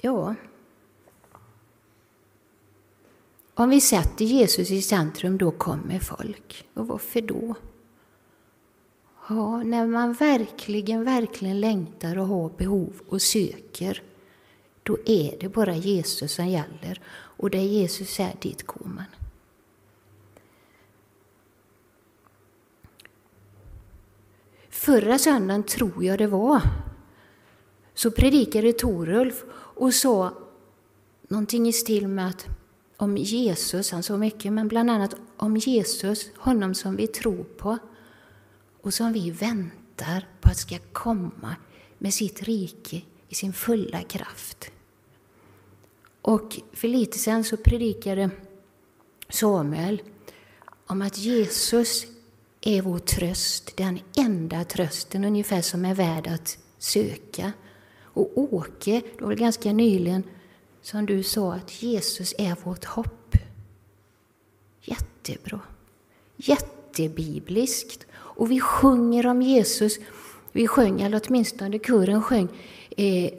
Ja, 0.00 0.34
om 3.54 3.70
vi 3.70 3.80
sätter 3.80 4.24
Jesus 4.24 4.70
i 4.70 4.82
centrum, 4.82 5.38
då 5.38 5.50
kommer 5.50 5.98
folk. 5.98 6.66
Och 6.74 6.86
varför 6.86 7.20
då? 7.20 7.54
Ja, 9.28 9.62
när 9.62 9.86
man 9.86 10.12
verkligen, 10.12 11.04
verkligen 11.04 11.60
längtar 11.60 12.18
och 12.18 12.26
har 12.26 12.50
behov 12.56 12.92
och 13.08 13.22
söker, 13.22 14.02
då 14.82 14.98
är 15.06 15.36
det 15.40 15.48
bara 15.48 15.74
Jesus 15.74 16.32
som 16.32 16.46
gäller. 16.46 17.00
Och 17.10 17.50
där 17.50 17.58
Jesus 17.58 18.20
är, 18.20 18.34
dit 18.40 18.62
går 18.62 18.86
man. 18.86 19.04
Förra 24.70 25.18
söndagen, 25.18 25.62
tror 25.62 26.04
jag 26.04 26.18
det 26.18 26.26
var, 26.26 26.62
så 27.94 28.10
predikade 28.10 28.72
Torulf 28.72 29.44
och 29.52 29.94
sa 29.94 30.32
någonting 31.28 31.68
i 31.68 31.72
stil 31.72 32.08
med 32.08 32.28
att 32.28 32.46
om 32.96 33.16
Jesus, 33.16 33.90
han 33.90 34.02
sa 34.02 34.16
mycket, 34.16 34.52
men 34.52 34.68
bland 34.68 34.90
annat 34.90 35.14
om 35.36 35.56
Jesus, 35.56 36.30
honom 36.36 36.74
som 36.74 36.96
vi 36.96 37.06
tror 37.06 37.44
på 37.44 37.78
och 38.88 38.94
som 38.94 39.12
vi 39.12 39.30
väntar 39.30 40.28
på 40.40 40.48
att 40.50 40.56
ska 40.56 40.78
komma 40.92 41.56
med 41.98 42.14
sitt 42.14 42.42
rike 42.42 43.02
i 43.28 43.34
sin 43.34 43.52
fulla 43.52 44.02
kraft. 44.02 44.70
Och 46.22 46.60
för 46.72 46.88
lite 46.88 47.18
sen 47.18 47.44
så 47.44 47.56
predikade 47.56 48.30
Samuel 49.28 50.02
om 50.86 51.02
att 51.02 51.18
Jesus 51.18 52.06
är 52.60 52.82
vår 52.82 52.98
tröst, 52.98 53.76
den 53.76 53.98
enda 54.16 54.64
trösten 54.64 55.24
ungefär 55.24 55.62
som 55.62 55.84
är 55.84 55.94
värd 55.94 56.26
att 56.26 56.58
söka. 56.78 57.52
Och 58.00 58.38
Åke, 58.38 59.02
det 59.18 59.24
var 59.24 59.34
ganska 59.34 59.72
nyligen 59.72 60.22
som 60.82 61.06
du 61.06 61.22
sa 61.22 61.54
att 61.54 61.82
Jesus 61.82 62.34
är 62.38 62.56
vårt 62.64 62.84
hopp. 62.84 63.36
Jättebra. 64.80 65.60
Jättebibliskt. 66.36 68.07
Och 68.38 68.50
vi 68.50 68.60
sjunger 68.60 69.26
om 69.26 69.42
Jesus. 69.42 69.98
Vi 70.52 70.66
sjöng, 70.66 71.00
eller 71.00 71.20
åtminstone 71.26 71.78
kören 71.78 72.22
sjöng, 72.22 72.48
eh, 72.96 73.32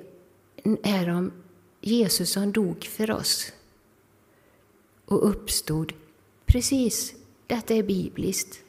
är 0.83 1.09
om 1.09 1.31
Jesus 1.81 2.31
som 2.31 2.51
dog 2.51 2.83
för 2.83 3.11
oss 3.11 3.51
och 5.05 5.29
uppstod. 5.29 5.93
Precis, 6.45 7.13
detta 7.47 7.73
är 7.73 7.83
bibliskt. 7.83 8.59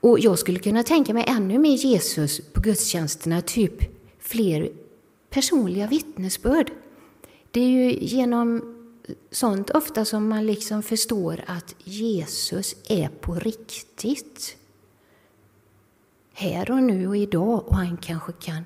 Och 0.00 0.20
jag 0.20 0.38
skulle 0.38 0.58
kunna 0.58 0.82
tänka 0.82 1.14
mig 1.14 1.24
ännu 1.28 1.58
mer 1.58 1.76
Jesus 1.76 2.40
på 2.52 2.60
gudstjänsterna, 2.60 3.40
typ 3.42 3.74
fler 4.18 4.72
personliga 5.30 5.86
vittnesbörd. 5.86 6.72
Det 7.50 7.60
är 7.60 7.68
ju 7.68 7.98
genom 8.00 8.76
sånt 9.30 9.70
ofta 9.70 10.04
som 10.04 10.28
man 10.28 10.46
liksom 10.46 10.82
förstår 10.82 11.44
att 11.46 11.74
Jesus 11.84 12.76
är 12.88 13.08
på 13.08 13.34
riktigt. 13.34 14.56
Här 16.40 16.70
och 16.70 16.82
nu 16.82 17.08
och 17.08 17.16
idag 17.16 17.68
och 17.68 17.76
han 17.76 17.96
kanske 17.96 18.32
kan 18.32 18.64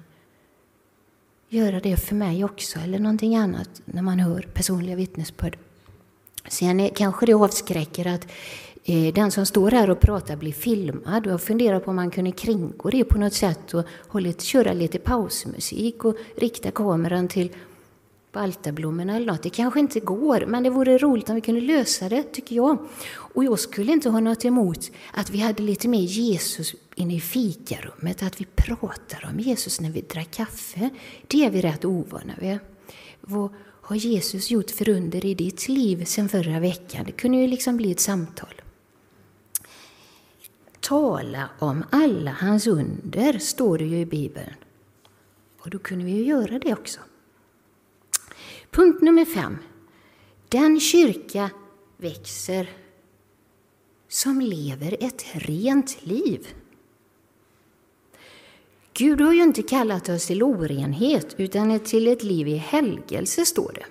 göra 1.48 1.80
det 1.80 1.96
för 1.96 2.14
mig 2.14 2.44
också 2.44 2.78
eller 2.78 2.98
någonting 2.98 3.36
annat 3.36 3.82
när 3.84 4.02
man 4.02 4.20
hör 4.20 4.48
personliga 4.54 4.96
vittnesbörd. 4.96 5.58
Sen 6.48 6.80
är, 6.80 6.88
kanske 6.88 7.26
det 7.26 7.34
avskräcker 7.34 8.06
att 8.06 8.26
eh, 8.84 9.14
den 9.14 9.30
som 9.30 9.46
står 9.46 9.70
här 9.70 9.90
och 9.90 10.00
pratar 10.00 10.36
blir 10.36 10.52
filmad. 10.52 11.26
Jag 11.26 11.42
funderar 11.42 11.80
på 11.80 11.90
om 11.90 11.96
man 11.96 12.10
kunde 12.10 12.32
kringgå 12.32 12.90
det 12.90 13.04
på 13.04 13.18
något 13.18 13.34
sätt 13.34 13.74
och 13.74 13.84
hålla, 14.08 14.32
köra 14.32 14.72
lite 14.72 14.98
pausmusik 14.98 16.04
och 16.04 16.16
rikta 16.36 16.70
kameran 16.70 17.28
till 17.28 17.50
på 18.34 18.40
eller 18.40 19.26
något. 19.26 19.42
Det 19.42 19.50
kanske 19.50 19.80
inte 19.80 20.00
går, 20.00 20.46
men 20.46 20.62
det 20.62 20.70
vore 20.70 20.98
roligt 20.98 21.28
om 21.28 21.34
vi 21.34 21.40
kunde 21.40 21.60
lösa 21.60 22.08
det, 22.08 22.22
tycker 22.22 22.56
jag. 22.56 22.78
Och 23.14 23.44
jag 23.44 23.58
skulle 23.58 23.92
inte 23.92 24.10
ha 24.10 24.20
något 24.20 24.44
emot 24.44 24.90
att 25.12 25.30
vi 25.30 25.38
hade 25.38 25.62
lite 25.62 25.88
mer 25.88 26.02
Jesus 26.02 26.74
inne 26.94 27.14
i 27.14 27.20
fikarummet, 27.20 28.22
att 28.22 28.40
vi 28.40 28.44
pratar 28.44 29.30
om 29.32 29.40
Jesus 29.40 29.80
när 29.80 29.90
vi 29.90 30.00
drack 30.00 30.30
kaffe. 30.30 30.90
Det 31.26 31.44
är 31.44 31.50
vi 31.50 31.60
rätt 31.60 31.84
ovana 31.84 32.32
vid. 32.40 32.58
Vad 33.20 33.50
har 33.80 33.96
Jesus 33.96 34.50
gjort 34.50 34.70
för 34.70 34.88
under 34.88 35.26
i 35.26 35.34
ditt 35.34 35.68
liv 35.68 36.04
sen 36.04 36.28
förra 36.28 36.60
veckan? 36.60 37.04
Det 37.06 37.12
kunde 37.12 37.38
ju 37.38 37.46
liksom 37.46 37.76
bli 37.76 37.90
ett 37.90 38.00
samtal. 38.00 38.54
Tala 40.80 41.48
om 41.58 41.84
alla 41.90 42.30
hans 42.30 42.66
under, 42.66 43.38
står 43.38 43.78
det 43.78 43.84
ju 43.84 43.98
i 43.98 44.06
Bibeln. 44.06 44.54
Och 45.60 45.70
då 45.70 45.78
kunde 45.78 46.04
vi 46.04 46.12
ju 46.12 46.24
göra 46.24 46.58
det 46.58 46.72
också. 46.72 47.00
Punkt 48.74 49.02
nummer 49.02 49.24
fem. 49.24 49.58
Den 50.48 50.80
kyrka 50.80 51.50
växer 51.96 52.70
som 54.08 54.40
lever 54.40 54.96
ett 55.00 55.24
rent 55.32 56.06
liv. 56.06 56.48
Gud 58.92 59.20
har 59.20 59.32
ju 59.32 59.42
inte 59.42 59.62
kallat 59.62 60.08
oss 60.08 60.26
till 60.26 60.42
orenhet, 60.42 61.34
utan 61.38 61.80
till 61.80 62.08
ett 62.08 62.22
liv 62.22 62.48
i 62.48 62.56
helgelse, 62.56 63.44
står 63.46 63.72
det. 63.72 63.86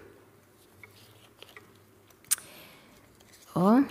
Ja. 3.54 3.84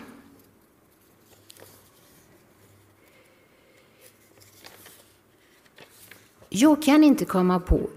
Jag 6.49 6.83
kan 6.83 7.05
inte 7.05 7.25
komma 7.25 7.61
på 7.61 7.91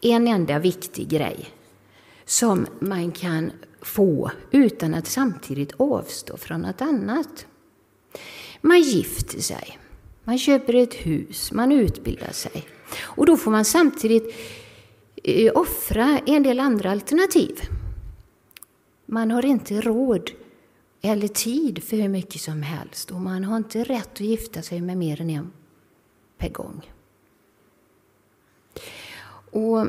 en 0.00 0.28
enda 0.28 0.58
viktig 0.58 1.08
grej 1.08 1.53
som 2.34 2.66
man 2.78 3.12
kan 3.12 3.52
få 3.82 4.30
utan 4.50 4.94
att 4.94 5.06
samtidigt 5.06 5.72
avstå 5.76 6.36
från 6.36 6.60
något 6.60 6.80
annat. 6.82 7.46
Man 8.60 8.80
gifter 8.80 9.40
sig, 9.40 9.78
man 10.24 10.38
köper 10.38 10.74
ett 10.74 10.94
hus, 10.94 11.52
man 11.52 11.72
utbildar 11.72 12.32
sig. 12.32 12.66
Och 13.00 13.26
då 13.26 13.36
får 13.36 13.50
man 13.50 13.64
samtidigt 13.64 14.34
eh, 15.22 15.52
offra 15.54 16.18
en 16.26 16.42
del 16.42 16.60
andra 16.60 16.90
alternativ. 16.90 17.60
Man 19.06 19.30
har 19.30 19.44
inte 19.44 19.80
råd 19.80 20.30
eller 21.02 21.28
tid 21.28 21.82
för 21.82 21.96
hur 21.96 22.08
mycket 22.08 22.40
som 22.40 22.62
helst 22.62 23.10
och 23.10 23.20
man 23.20 23.44
har 23.44 23.56
inte 23.56 23.84
rätt 23.84 24.12
att 24.12 24.20
gifta 24.20 24.62
sig 24.62 24.80
med 24.80 24.96
mer 24.96 25.20
än 25.20 25.30
en 25.30 25.52
per 26.38 26.48
gång. 26.48 26.90
Och 29.50 29.86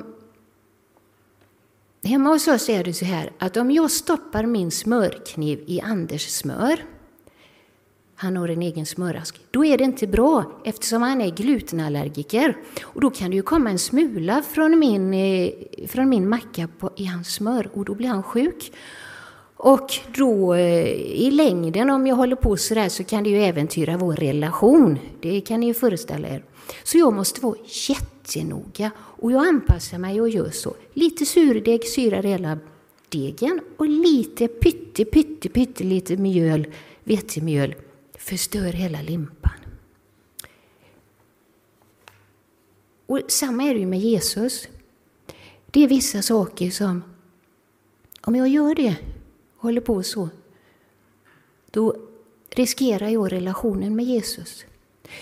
hemma 2.05 2.29
hos 2.29 2.47
oss 2.47 2.69
är 2.69 2.83
det 2.83 2.93
så 2.93 3.05
här 3.05 3.31
att 3.39 3.57
om 3.57 3.71
jag 3.71 3.91
stoppar 3.91 4.45
min 4.45 4.71
smörkniv 4.71 5.63
i 5.67 5.81
Anders 5.81 6.29
smör 6.29 6.79
han 8.17 8.37
har 8.37 8.47
en 8.47 8.61
egen 8.61 8.85
smörask. 8.85 9.39
Då 9.51 9.65
är 9.65 9.77
det 9.77 9.83
inte 9.83 10.07
bra 10.07 10.51
eftersom 10.63 11.01
han 11.01 11.21
är 11.21 11.29
glutenallergiker. 11.29 12.57
Och 12.83 13.01
då 13.01 13.09
kan 13.09 13.29
det 13.29 13.35
ju 13.35 13.41
komma 13.41 13.69
en 13.69 13.79
smula 13.79 14.43
från 14.51 14.79
min, 14.79 15.13
eh, 15.13 15.49
från 15.87 16.09
min 16.09 16.29
macka 16.29 16.69
på, 16.79 16.89
i 16.95 17.05
hans 17.05 17.33
smör 17.33 17.69
och 17.73 17.85
då 17.85 17.95
blir 17.95 18.07
han 18.07 18.23
sjuk. 18.23 18.71
Och 19.57 19.89
då 20.17 20.53
eh, 20.53 20.87
i 21.01 21.31
längden, 21.31 21.89
om 21.89 22.07
jag 22.07 22.15
håller 22.15 22.35
på 22.35 22.57
sådär, 22.57 22.89
så 22.89 23.03
kan 23.03 23.23
det 23.23 23.29
ju 23.29 23.43
äventyra 23.43 23.97
vår 23.97 24.13
relation. 24.13 24.99
Det 25.21 25.41
kan 25.41 25.59
ni 25.59 25.65
ju 25.65 25.73
föreställa 25.73 26.27
er. 26.27 26.43
Så 26.83 26.97
jag 26.97 27.13
måste 27.13 27.41
vara 27.41 27.55
jätte 27.87 28.14
jättenoga 28.25 28.91
och 28.97 29.31
jag 29.31 29.47
anpassar 29.47 29.97
mig 29.97 30.21
och 30.21 30.29
gör 30.29 30.49
så. 30.49 30.75
Lite 30.93 31.25
surdeg 31.25 31.87
syrar 31.87 32.23
hela 32.23 32.59
degen 33.09 33.61
och 33.77 33.87
lite 33.87 34.47
pytte, 34.47 35.05
pytte, 35.05 35.49
pytte 35.49 35.83
lite 35.83 36.17
mjöl, 36.17 36.67
vetemjöl 37.03 37.75
förstör 38.17 38.73
hela 38.73 39.01
limpan. 39.01 39.51
Och 43.05 43.21
samma 43.27 43.63
är 43.63 43.73
det 43.73 43.79
ju 43.79 43.85
med 43.85 43.99
Jesus. 43.99 44.67
Det 45.65 45.83
är 45.83 45.87
vissa 45.87 46.21
saker 46.21 46.71
som, 46.71 47.03
om 48.21 48.35
jag 48.35 48.47
gör 48.47 48.75
det, 48.75 48.95
håller 49.57 49.81
på 49.81 50.03
så, 50.03 50.29
då 51.71 51.95
riskerar 52.49 53.09
jag 53.09 53.31
relationen 53.31 53.95
med 53.95 54.05
Jesus. 54.05 54.65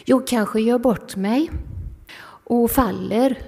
Jag 0.05 0.27
kanske 0.27 0.61
gör 0.61 0.79
bort 0.79 1.15
mig 1.15 1.49
och 2.53 2.71
faller 2.71 3.41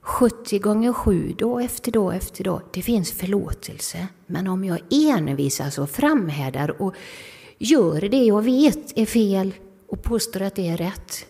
70 0.00 0.58
gånger 0.58 0.92
7 0.92 1.34
dag 1.38 1.64
efter 1.64 1.92
dag 1.92 2.16
efter 2.16 2.44
dag. 2.44 2.62
Det 2.72 2.82
finns 2.82 3.12
förlåtelse. 3.12 4.08
Men 4.26 4.48
om 4.48 4.64
jag 4.64 4.80
envisas 4.90 5.78
och 5.78 5.90
framhärdar 5.90 6.82
och 6.82 6.94
gör 7.58 8.00
det 8.00 8.24
jag 8.24 8.42
vet 8.42 8.98
är 8.98 9.06
fel 9.06 9.54
och 9.86 10.02
påstår 10.02 10.42
att 10.42 10.54
det 10.54 10.68
är 10.68 10.76
rätt, 10.76 11.26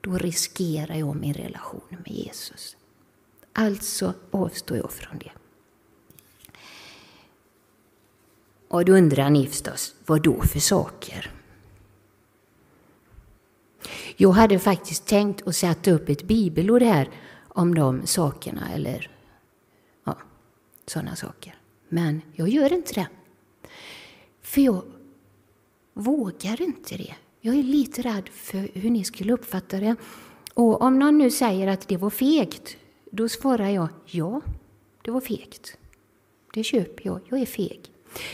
då 0.00 0.18
riskerar 0.18 0.94
jag 0.94 1.16
min 1.16 1.34
relation 1.34 1.80
med 1.90 2.12
Jesus. 2.12 2.76
Alltså 3.52 4.14
avstår 4.30 4.76
jag 4.76 4.92
från 4.92 5.18
det. 5.18 5.32
Och 8.68 8.84
då 8.84 8.92
undrar 8.92 9.30
ni 9.30 9.46
förstås, 9.46 9.94
vad 10.06 10.22
då 10.22 10.42
för 10.42 10.60
saker? 10.60 11.30
Jag 14.16 14.30
hade 14.30 14.58
faktiskt 14.58 15.06
tänkt 15.06 15.46
att 15.46 15.56
sätta 15.56 15.90
upp 15.90 16.08
ett 16.08 16.22
bibelord 16.22 16.82
här 16.82 17.10
om 17.48 17.74
de 17.74 18.06
sakerna, 18.06 18.70
eller 18.74 19.10
ja, 20.04 20.16
sådana 20.86 21.16
saker. 21.16 21.54
Men 21.88 22.22
jag 22.32 22.48
gör 22.48 22.72
inte 22.72 22.94
det. 22.94 23.08
För 24.42 24.60
jag 24.60 24.82
vågar 25.94 26.62
inte 26.62 26.96
det. 26.96 27.14
Jag 27.40 27.54
är 27.54 27.62
lite 27.62 28.02
rädd 28.02 28.28
för 28.28 28.68
hur 28.80 28.90
ni 28.90 29.04
skulle 29.04 29.32
uppfatta 29.32 29.80
det. 29.80 29.96
Och 30.54 30.82
om 30.82 30.98
någon 30.98 31.18
nu 31.18 31.30
säger 31.30 31.68
att 31.68 31.88
det 31.88 31.96
var 31.96 32.10
fegt, 32.10 32.76
då 33.10 33.28
svarar 33.28 33.68
jag 33.68 33.88
ja, 34.06 34.40
det 35.02 35.10
var 35.10 35.20
fegt. 35.20 35.76
Det 36.54 36.64
köper 36.64 37.06
jag, 37.06 37.20
jag 37.28 37.40
är 37.40 37.46
feg. 37.46 37.80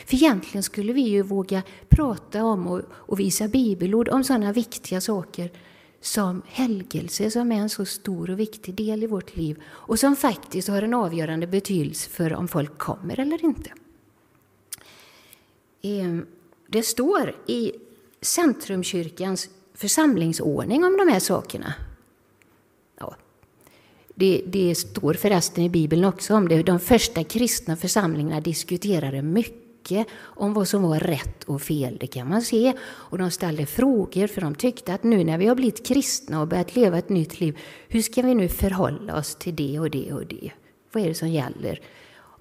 För 0.06 0.14
egentligen 0.14 0.62
skulle 0.62 0.92
vi 0.92 1.00
ju 1.00 1.22
våga 1.22 1.62
prata 1.88 2.44
om 2.44 2.66
och, 2.66 2.82
och 2.90 3.20
visa 3.20 3.48
bibelord 3.48 4.08
om 4.08 4.24
sådana 4.24 4.52
viktiga 4.52 5.00
saker 5.00 5.50
som 6.00 6.42
helgelse, 6.46 7.30
som 7.30 7.52
är 7.52 7.56
en 7.56 7.68
så 7.68 7.84
stor 7.84 8.30
och 8.30 8.40
viktig 8.40 8.74
del 8.74 9.02
i 9.02 9.06
vårt 9.06 9.36
liv 9.36 9.62
och 9.66 9.98
som 9.98 10.16
faktiskt 10.16 10.68
har 10.68 10.82
en 10.82 10.94
avgörande 10.94 11.46
betydelse 11.46 12.10
för 12.10 12.34
om 12.34 12.48
folk 12.48 12.78
kommer 12.78 13.20
eller 13.20 13.44
inte. 13.44 13.70
Ehm, 15.82 16.26
det 16.66 16.82
står 16.82 17.36
i 17.46 17.72
Centrumkyrkans 18.20 19.48
församlingsordning 19.74 20.84
om 20.84 20.96
de 20.96 21.08
här 21.12 21.20
sakerna. 21.20 21.74
Ja, 22.98 23.16
det, 24.14 24.42
det, 24.46 24.74
står 24.74 25.14
förresten 25.14 25.64
i 25.64 25.70
Bibeln 25.70 26.04
också 26.04 26.34
om 26.34 26.48
det. 26.48 26.62
De 26.62 26.80
första 26.80 27.24
kristna 27.24 27.76
församlingarna 27.76 28.40
diskuterade 28.40 29.22
mycket 29.22 29.67
om 30.20 30.54
vad 30.54 30.68
som 30.68 30.82
var 30.82 30.98
rätt 30.98 31.44
och 31.44 31.62
fel. 31.62 31.96
Det 32.00 32.06
kan 32.06 32.28
man 32.28 32.42
se. 32.42 32.72
Och 32.82 33.18
de 33.18 33.30
ställde 33.30 33.66
frågor 33.66 34.26
för 34.26 34.40
de 34.40 34.54
tyckte 34.54 34.94
att 34.94 35.02
nu 35.02 35.24
när 35.24 35.38
vi 35.38 35.46
har 35.46 35.54
blivit 35.54 35.86
kristna 35.86 36.40
och 36.40 36.48
börjat 36.48 36.76
leva 36.76 36.98
ett 36.98 37.08
nytt 37.08 37.40
liv, 37.40 37.58
hur 37.88 38.02
ska 38.02 38.22
vi 38.22 38.34
nu 38.34 38.48
förhålla 38.48 39.18
oss 39.18 39.34
till 39.34 39.56
det 39.56 39.80
och 39.80 39.90
det 39.90 40.12
och 40.12 40.26
det? 40.26 40.50
Vad 40.92 41.02
är 41.02 41.08
det 41.08 41.14
som 41.14 41.28
gäller? 41.28 41.80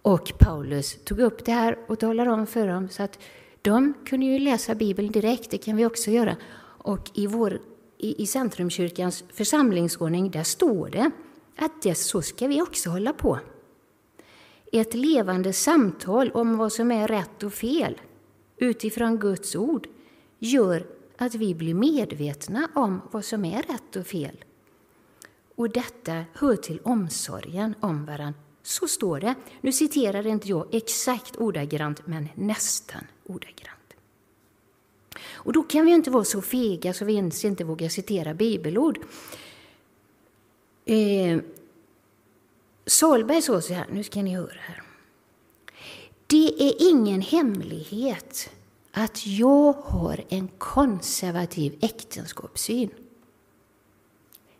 Och 0.01 0.33
Paulus 0.39 0.97
tog 1.03 1.19
upp 1.19 1.45
det 1.45 1.51
här 1.51 1.77
och 1.87 1.99
talade 1.99 2.31
om 2.31 2.47
för 2.47 2.67
dem 2.67 2.89
så 2.89 3.03
att 3.03 3.19
de 3.61 3.93
kunde 4.05 4.25
ju 4.25 4.39
läsa 4.39 4.75
Bibeln 4.75 5.11
direkt, 5.11 5.51
det 5.51 5.57
kan 5.57 5.75
vi 5.75 5.85
också 5.85 6.11
göra. 6.11 6.35
Och 6.83 7.11
i, 7.13 7.27
vår, 7.27 7.59
i, 7.97 8.23
i 8.23 8.27
Centrumkyrkans 8.27 9.23
församlingsordning, 9.33 10.31
där 10.31 10.43
står 10.43 10.89
det 10.89 11.11
att 11.57 11.81
det, 11.81 11.95
så 11.95 12.21
ska 12.21 12.47
vi 12.47 12.61
också 12.61 12.89
hålla 12.89 13.13
på. 13.13 13.39
Ett 14.71 14.93
levande 14.93 15.53
samtal 15.53 16.31
om 16.31 16.57
vad 16.57 16.73
som 16.73 16.91
är 16.91 17.07
rätt 17.07 17.43
och 17.43 17.53
fel 17.53 18.01
utifrån 18.57 19.17
Guds 19.17 19.55
ord 19.55 19.87
gör 20.39 20.87
att 21.17 21.35
vi 21.35 21.55
blir 21.55 21.73
medvetna 21.73 22.69
om 22.75 23.01
vad 23.11 23.25
som 23.25 23.45
är 23.45 23.61
rätt 23.61 23.95
och 23.95 24.07
fel. 24.07 24.43
Och 25.55 25.69
detta 25.69 26.23
hör 26.33 26.55
till 26.55 26.79
omsorgen 26.83 27.75
om 27.79 28.05
varandra. 28.05 28.39
Så 28.63 28.87
står 28.87 29.19
det. 29.19 29.35
Nu 29.61 29.71
citerar 29.71 30.27
inte 30.27 30.47
jag 30.47 30.67
exakt 30.71 31.37
ordagrant, 31.37 32.07
men 32.07 32.29
nästan 32.35 33.03
ordagrant. 33.25 33.93
Och 35.31 35.53
då 35.53 35.63
kan 35.63 35.85
vi 35.85 35.91
inte 35.91 36.11
vara 36.11 36.23
så 36.23 36.41
fega 36.41 36.93
så 36.93 37.05
vi 37.05 37.13
ens 37.13 37.45
inte 37.45 37.63
vågar 37.63 37.89
citera 37.89 38.33
bibelord. 38.33 38.99
Eh, 40.85 41.39
Solberg 42.87 43.41
sa 43.41 43.61
så 43.61 43.73
här, 43.73 43.85
nu 43.91 44.03
ska 44.03 44.21
ni 44.21 44.35
höra 44.35 44.59
här. 44.59 44.83
Det 46.27 46.69
är 46.69 46.89
ingen 46.91 47.21
hemlighet 47.21 48.49
att 48.91 49.27
jag 49.27 49.73
har 49.73 50.23
en 50.29 50.47
konservativ 50.47 51.77
äktenskapssyn. 51.81 52.89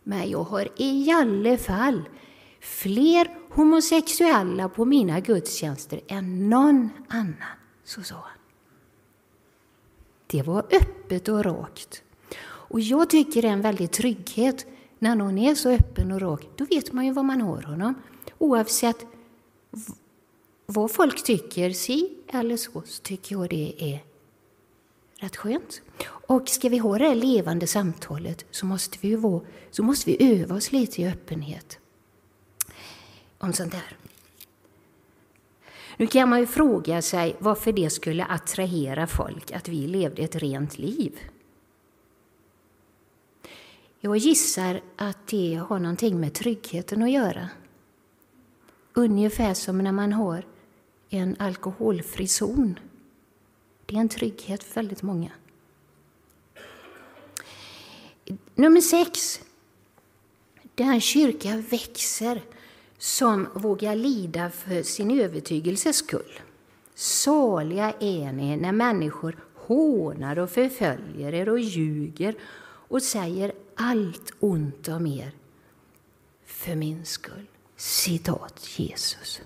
Men 0.02 0.30
jag 0.30 0.42
har 0.42 0.68
i 0.76 1.10
alla 1.10 1.58
fall 1.58 2.02
fler 2.60 3.38
homosexuella 3.50 4.68
på 4.68 4.84
mina 4.84 5.20
gudstjänster 5.20 6.00
än 6.08 6.50
någon 6.50 6.90
annan. 7.08 7.56
Så 7.84 8.02
sa 8.02 8.14
han. 8.14 8.38
Det 10.26 10.42
var 10.42 10.66
öppet 10.72 11.28
och 11.28 11.44
rakt. 11.44 12.02
Och 12.44 12.80
jag 12.80 13.10
tycker 13.10 13.42
det 13.42 13.48
är 13.48 13.52
en 13.52 13.62
väldig 13.62 13.90
trygghet 13.90 14.66
när 14.98 15.14
någon 15.14 15.38
är 15.38 15.54
så 15.54 15.70
öppen 15.70 16.12
och 16.12 16.20
rak. 16.20 16.48
Då 16.56 16.64
vet 16.64 16.92
man 16.92 17.06
ju 17.06 17.12
var 17.12 17.22
man 17.22 17.40
har 17.40 17.62
honom. 17.62 17.94
Oavsett 18.38 19.06
vad 20.66 20.90
folk 20.90 21.24
tycker, 21.24 21.70
si 21.70 22.14
eller 22.28 22.56
så, 22.56 22.82
så 22.86 23.02
tycker 23.02 23.34
jag 23.34 23.50
det 23.50 23.74
är 23.78 24.04
rätt 25.18 25.36
skönt. 25.36 25.82
Och 26.06 26.48
ska 26.48 26.68
vi 26.68 26.78
ha 26.78 26.98
det 26.98 27.08
här 27.08 27.14
levande 27.14 27.66
samtalet 27.66 28.44
så 28.50 28.66
måste 28.66 28.98
vi, 29.00 29.16
vara, 29.16 29.40
så 29.70 29.82
måste 29.82 30.10
vi 30.10 30.40
öva 30.40 30.54
oss 30.54 30.72
lite 30.72 31.02
i 31.02 31.08
öppenhet 31.08 31.78
om 33.38 33.52
sånt 33.52 33.72
där. 33.72 33.96
Nu 35.96 36.06
kan 36.06 36.28
man 36.28 36.40
ju 36.40 36.46
fråga 36.46 37.02
sig 37.02 37.36
varför 37.38 37.72
det 37.72 37.90
skulle 37.90 38.24
attrahera 38.24 39.06
folk 39.06 39.52
att 39.52 39.68
vi 39.68 39.86
levde 39.86 40.22
ett 40.22 40.36
rent 40.36 40.78
liv. 40.78 41.18
Jag 44.00 44.16
gissar 44.16 44.80
att 44.96 45.26
det 45.26 45.54
har 45.54 45.78
någonting 45.78 46.20
med 46.20 46.34
tryggheten 46.34 47.02
att 47.02 47.10
göra. 47.10 47.48
Ungefär 48.98 49.54
som 49.54 49.78
när 49.78 49.92
man 49.92 50.12
har 50.12 50.46
en 51.08 51.36
alkoholfri 51.38 52.28
zon. 52.28 52.78
Det 53.86 53.96
är 53.96 54.00
en 54.00 54.08
trygghet 54.08 54.64
för 54.64 54.74
väldigt 54.74 55.02
många. 55.02 55.30
Nummer 58.54 58.80
sex. 58.80 59.40
Den 60.74 61.00
kyrka 61.00 61.56
växer 61.56 62.42
som 62.98 63.48
vågar 63.54 63.94
lida 63.94 64.50
för 64.50 64.82
sin 64.82 65.20
övertygelses 65.20 65.96
skull. 65.96 66.40
Saliga 66.94 67.92
är 68.00 68.32
ni 68.32 68.56
när 68.56 68.72
människor 68.72 69.36
hånar 69.54 70.38
och 70.38 70.50
förföljer 70.50 71.34
er 71.34 71.48
och 71.48 71.60
ljuger 71.60 72.34
och 72.88 73.02
säger 73.02 73.52
allt 73.74 74.32
ont 74.40 74.88
om 74.88 75.06
er 75.06 75.32
för 76.44 76.74
min 76.74 77.04
skull 77.04 77.46
citat 77.78 78.68
Jesus. 78.76 79.40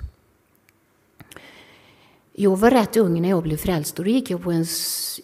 Jag 2.33 2.57
var 2.57 2.71
rätt 2.71 2.97
ung 2.97 3.23
när 3.23 3.29
jag 3.29 3.43
blev 3.43 3.57
frälst 3.57 3.99
och 3.99 4.05
då 4.05 4.11
gick 4.11 4.31
jag 4.31 4.43
på 4.43 4.51
en, 4.51 4.67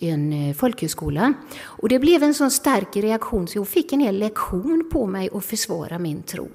en 0.01 0.33
eh, 0.33 0.55
folkhögskola. 0.55 1.35
Och 1.61 1.89
det 1.89 1.99
blev 1.99 2.23
en 2.23 2.35
sån 2.35 2.51
stark 2.51 2.97
reaktion 2.97 3.49
så 3.49 3.59
jag 3.59 3.69
fick 3.69 3.93
en 3.93 4.01
hel 4.01 4.19
lektion 4.19 4.91
på 4.93 5.07
mig 5.07 5.29
att 5.33 5.45
försvara 5.45 5.99
min 5.99 6.23
tro. 6.23 6.49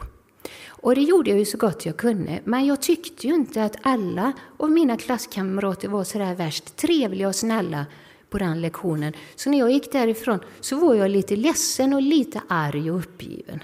Och 0.67 0.95
det 0.95 1.01
gjorde 1.01 1.29
jag 1.29 1.39
ju 1.39 1.45
så 1.45 1.57
gott 1.57 1.85
jag 1.85 1.97
kunde. 1.97 2.39
Men 2.43 2.65
jag 2.65 2.81
tyckte 2.81 3.27
ju 3.27 3.33
inte 3.33 3.63
att 3.63 3.75
alla 3.81 4.33
av 4.57 4.71
mina 4.71 4.97
klasskamrater 4.97 5.87
var 5.87 6.03
så 6.03 6.17
där 6.17 6.35
värst 6.35 6.75
trevliga 6.75 7.27
och 7.27 7.35
snälla 7.35 7.85
på 8.29 8.37
den 8.37 8.61
lektionen. 8.61 9.13
Så 9.35 9.49
när 9.49 9.59
jag 9.59 9.71
gick 9.71 9.91
därifrån 9.91 10.39
så 10.59 10.75
var 10.75 10.95
jag 10.95 11.11
lite 11.11 11.35
ledsen 11.35 11.93
och 11.93 12.01
lite 12.01 12.41
arg 12.47 12.91
och 12.91 12.99
uppgiven. 12.99 13.63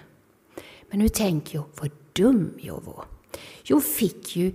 Men 0.89 0.99
nu 0.99 1.09
tänker 1.09 1.55
jag 1.55 1.65
vad 1.81 1.91
dum 2.13 2.53
jag 2.57 2.81
var. 2.83 3.05
Jag 3.63 3.83
fick 3.83 4.35
ju 4.35 4.51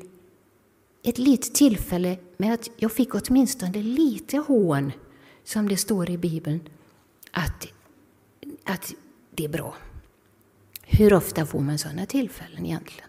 ett 1.03 1.19
litet 1.19 1.55
tillfälle 1.55 2.19
med 2.37 2.55
att 2.55 2.71
jag 2.77 2.93
fick 2.93 3.15
åtminstone 3.15 3.83
lite 3.83 4.37
hån, 4.37 4.93
som 5.45 5.69
det 5.69 5.77
står 5.77 6.11
i 6.11 6.19
Bibeln, 6.19 6.61
att, 7.31 7.67
att 8.65 8.95
det 9.31 9.45
är 9.45 9.49
bra. 9.49 9.75
Hur 10.83 11.15
ofta 11.15 11.47
får 11.47 11.61
man 11.61 11.79
sådana 11.79 12.07
tillfällen 12.07 12.67
egentligen? 12.67 13.09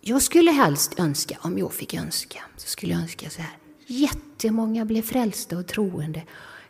Jag 0.00 0.22
skulle 0.22 0.50
helst 0.50 1.00
önska, 1.00 1.38
om 1.40 1.58
jag 1.58 1.72
fick 1.72 1.94
önska, 1.94 2.42
så 2.56 2.68
skulle 2.68 2.92
jag 2.92 3.02
önska 3.02 3.30
så 3.30 3.42
här. 3.42 3.58
Jättemånga 3.86 4.84
blev 4.84 5.02
frälsta 5.02 5.58
och 5.58 5.66
troende 5.66 6.22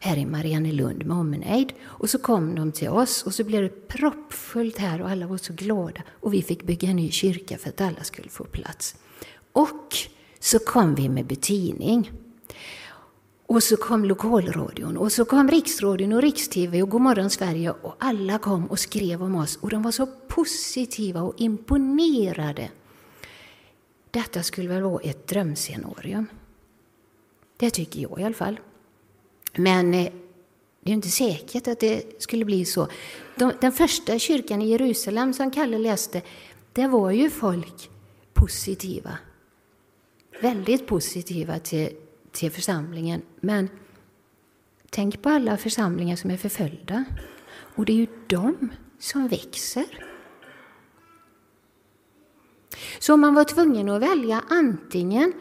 här 0.05 0.17
i 0.19 0.27
Mariannelund 0.27 1.07
med 1.07 1.17
omnejd. 1.17 1.73
Och 1.83 2.11
så 2.11 2.19
kom 2.19 2.55
de 2.55 2.73
till 2.73 2.89
oss 2.89 3.23
och 3.23 3.35
så 3.35 3.45
blev 3.45 3.63
det 3.63 3.89
proppfullt 3.89 4.79
här 4.79 5.03
och 5.03 5.11
alla 5.11 5.27
var 5.27 5.37
så 5.37 5.53
glada. 5.53 6.03
Och 6.21 6.35
vi 6.35 6.43
fick 6.43 6.63
bygga 6.63 6.89
en 6.89 6.97
ny 6.97 7.11
kyrka 7.11 7.59
för 7.59 7.69
att 7.69 7.81
alla 7.81 8.03
skulle 8.03 8.29
få 8.29 8.45
plats. 8.45 8.97
Och 9.53 9.97
så 10.41 10.59
kom 10.59 10.95
vi 10.95 11.09
med 11.09 11.27
betidning. 11.27 12.11
Och 13.47 13.63
så 13.63 13.77
kom 13.77 14.05
lokalradion 14.05 14.97
och 14.97 15.13
så 15.13 15.25
kom 15.25 15.49
Riksradion 15.49 16.13
och 16.13 16.23
Rikstv 16.23 16.83
och 16.83 16.89
Godmorgon 16.89 17.31
Sverige 17.31 17.71
och 17.71 17.95
alla 17.99 18.39
kom 18.39 18.67
och 18.67 18.79
skrev 18.79 19.23
om 19.23 19.35
oss 19.35 19.57
och 19.57 19.71
de 19.71 19.83
var 19.83 19.91
så 19.91 20.07
positiva 20.29 21.23
och 21.23 21.35
imponerade. 21.37 22.71
Detta 24.11 24.43
skulle 24.43 24.69
väl 24.69 24.83
vara 24.83 25.03
ett 25.03 25.27
drömscenarium. 25.27 26.27
Det 27.57 27.71
tycker 27.71 28.01
jag 28.01 28.21
i 28.21 28.25
alla 28.25 28.35
fall. 28.35 28.61
Men 29.57 29.95
eh, 29.95 30.13
det 30.81 30.91
är 30.91 30.95
inte 30.95 31.09
säkert 31.09 31.69
att 31.69 31.81
det 31.81 32.23
skulle 32.23 32.45
bli 32.45 32.65
så. 32.65 32.89
den 33.61 33.73
första 33.73 34.19
kyrkan 34.19 34.63
i 34.63 34.69
Jerusalem 34.69 35.33
som 35.33 35.51
Kalle 35.51 35.79
läste, 35.79 36.23
där 36.73 36.89
var 36.89 37.11
ju 37.11 37.31
folk 37.31 37.91
positiva. 38.33 39.19
Väldigt 40.41 40.87
positiva 40.87 41.59
till, 41.59 41.89
till 42.33 42.51
församlingen. 42.51 43.23
Men 43.41 43.69
tänk 44.91 45.23
på 45.23 45.29
alla 45.29 45.57
församlingar 45.57 46.17
som 46.17 46.31
är 46.31 46.37
förföljda. 46.37 47.05
Och 47.77 47.85
det 47.85 47.93
är 47.93 47.97
ju 47.97 48.07
de 48.27 48.73
som 48.99 49.29
växer. 49.29 49.87
Så 52.99 53.17
man 53.17 53.35
var 53.35 53.45
tvungen 53.45 53.89
att 53.89 54.03
välja 54.03 54.45
antingen 54.49 55.33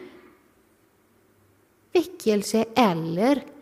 väckelse 1.92 2.64
eller 2.76 3.53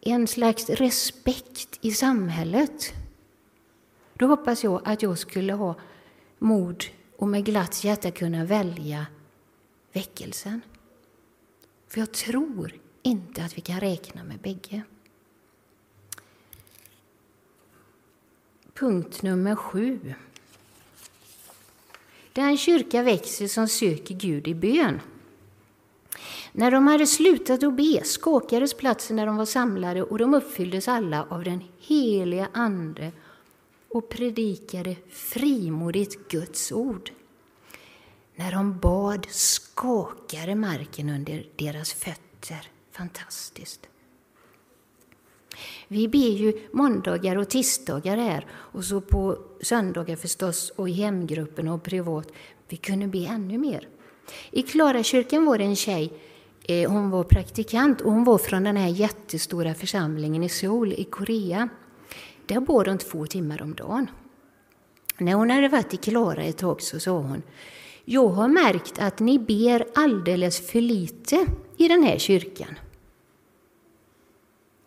en 0.00 0.26
slags 0.26 0.70
respekt 0.70 1.78
i 1.80 1.92
samhället. 1.92 2.92
Då 4.14 4.26
hoppas 4.26 4.64
jag 4.64 4.82
att 4.84 5.02
jag 5.02 5.18
skulle 5.18 5.52
ha 5.52 5.74
mod 6.38 6.84
och 7.16 7.28
med 7.28 7.44
glatt 7.44 7.84
hjärta 7.84 8.10
kunna 8.10 8.44
välja 8.44 9.06
väckelsen. 9.92 10.60
För 11.88 12.00
jag 12.00 12.12
tror 12.12 12.72
inte 13.02 13.44
att 13.44 13.58
vi 13.58 13.60
kan 13.60 13.80
räkna 13.80 14.24
med 14.24 14.38
bägge. 14.38 14.82
Punkt 18.74 19.22
nummer 19.22 19.56
sju. 19.56 20.14
Den 22.32 22.58
kyrka 22.58 23.02
växer 23.02 23.48
som 23.48 23.68
söker 23.68 24.14
Gud 24.14 24.48
i 24.48 24.54
bön. 24.54 25.00
När 26.52 26.70
de 26.70 26.86
hade 26.86 27.06
slutat 27.06 27.62
att 27.62 27.76
be 27.76 28.04
skakades 28.04 28.74
platsen 28.74 29.16
när 29.16 29.26
de 29.26 29.36
var 29.36 29.44
samlade 29.44 30.02
och 30.02 30.18
de 30.18 30.34
uppfylldes 30.34 30.88
alla 30.88 31.26
av 31.30 31.44
den 31.44 31.64
heliga 31.78 32.48
Ande 32.52 33.12
och 33.88 34.08
predikade 34.08 34.96
frimodigt 35.10 36.28
Guds 36.28 36.72
ord. 36.72 37.10
När 38.36 38.52
de 38.52 38.78
bad 38.78 39.26
skakade 39.30 40.54
marken 40.54 41.08
under 41.08 41.46
deras 41.56 41.92
fötter. 41.92 42.70
Fantastiskt. 42.92 43.88
Vi 45.88 46.08
ber 46.08 46.18
ju 46.18 46.68
måndagar 46.72 47.36
och 47.36 47.48
tisdagar 47.48 48.16
här 48.16 48.46
och 48.50 48.84
så 48.84 49.00
på 49.00 49.38
söndagar 49.62 50.16
förstås 50.16 50.70
och 50.70 50.88
i 50.88 50.92
hemgruppen 50.92 51.68
och 51.68 51.82
privat. 51.82 52.32
Vi 52.68 52.76
kunde 52.76 53.06
be 53.06 53.26
ännu 53.26 53.58
mer. 53.58 53.88
I 54.50 54.62
Klarakyrkan 54.62 55.44
var 55.44 55.58
det 55.58 55.64
en 55.64 55.76
tjej 55.76 56.12
Eh, 56.70 56.90
hon 56.90 57.10
var 57.10 57.24
praktikant 57.24 58.00
och 58.00 58.12
hon 58.12 58.24
var 58.24 58.38
från 58.38 58.64
den 58.64 58.76
här 58.76 58.88
jättestora 58.88 59.74
församlingen 59.74 60.44
i 60.44 60.48
Seoul 60.48 60.92
i 60.92 61.04
Korea. 61.04 61.68
Där 62.46 62.60
bor 62.60 62.84
hon 62.84 62.98
två 62.98 63.26
timmar 63.26 63.62
om 63.62 63.74
dagen. 63.74 64.10
När 65.18 65.34
hon 65.34 65.50
hade 65.50 65.68
varit 65.68 65.94
i 65.94 65.96
Klara 65.96 66.42
ett 66.42 66.58
tag 66.58 66.82
så 66.82 67.00
sa 67.00 67.18
hon 67.18 67.42
Jag 68.04 68.28
har 68.28 68.48
märkt 68.48 68.98
att 68.98 69.18
ni 69.18 69.38
ber 69.38 69.86
alldeles 69.94 70.70
för 70.70 70.80
lite 70.80 71.46
i 71.76 71.88
den 71.88 72.02
här 72.02 72.18
kyrkan. 72.18 72.78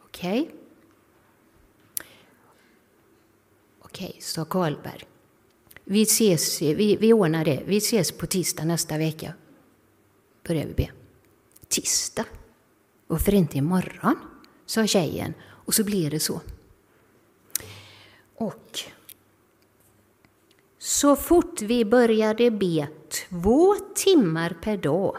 Okej? 0.04 0.42
Okay. 0.42 0.52
Okej, 3.80 4.10
okay, 4.10 4.22
sa 4.22 4.46
Karlberg. 4.46 5.04
Vi, 5.84 6.02
ses, 6.02 6.62
vi, 6.62 6.96
vi 6.96 7.14
ordnar 7.14 7.46
det. 7.46 7.64
Vi 7.66 7.78
ses 7.78 8.12
på 8.12 8.26
tisdag 8.26 8.66
nästa 8.66 8.98
vecka. 8.98 9.34
Börjar 10.44 10.66
vi 10.66 10.74
be 10.74 11.01
tisdag. 11.72 12.26
Varför 13.08 13.34
inte 13.34 13.58
imorgon? 13.58 14.16
sa 14.66 14.88
tjejen 14.88 15.34
och 15.44 15.74
så 15.74 15.84
blev 15.84 16.10
det 16.10 16.20
så. 16.20 16.42
Och 18.36 18.80
så 20.78 21.16
fort 21.16 21.62
vi 21.62 21.86
började 21.86 22.52
be 22.52 22.88
två 23.10 23.76
timmar 23.96 24.58
per 24.62 24.78
dag 24.78 25.18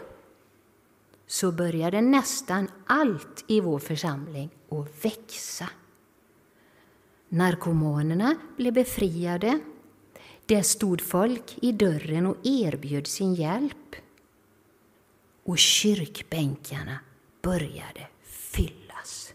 så 1.27 1.51
började 1.51 2.01
nästan 2.01 2.67
allt 2.85 3.45
i 3.47 3.59
vår 3.59 3.79
församling 3.79 4.49
att 4.69 5.05
växa. 5.05 5.69
Narkomanerna 7.29 8.35
blev 8.57 8.73
befriade. 8.73 9.59
Det 10.45 10.63
stod 10.63 11.01
folk 11.01 11.57
i 11.61 11.71
dörren 11.71 12.25
och 12.25 12.37
erbjöd 12.43 13.07
sin 13.07 13.33
hjälp 13.35 13.95
och 15.43 15.57
kyrkbänkarna 15.57 16.99
började 17.41 18.07
fyllas. 18.23 19.33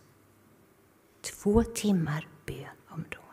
Två 1.20 1.64
timmar 1.64 2.26
bön 2.46 2.56
om 2.88 3.04
dagen. 3.10 3.24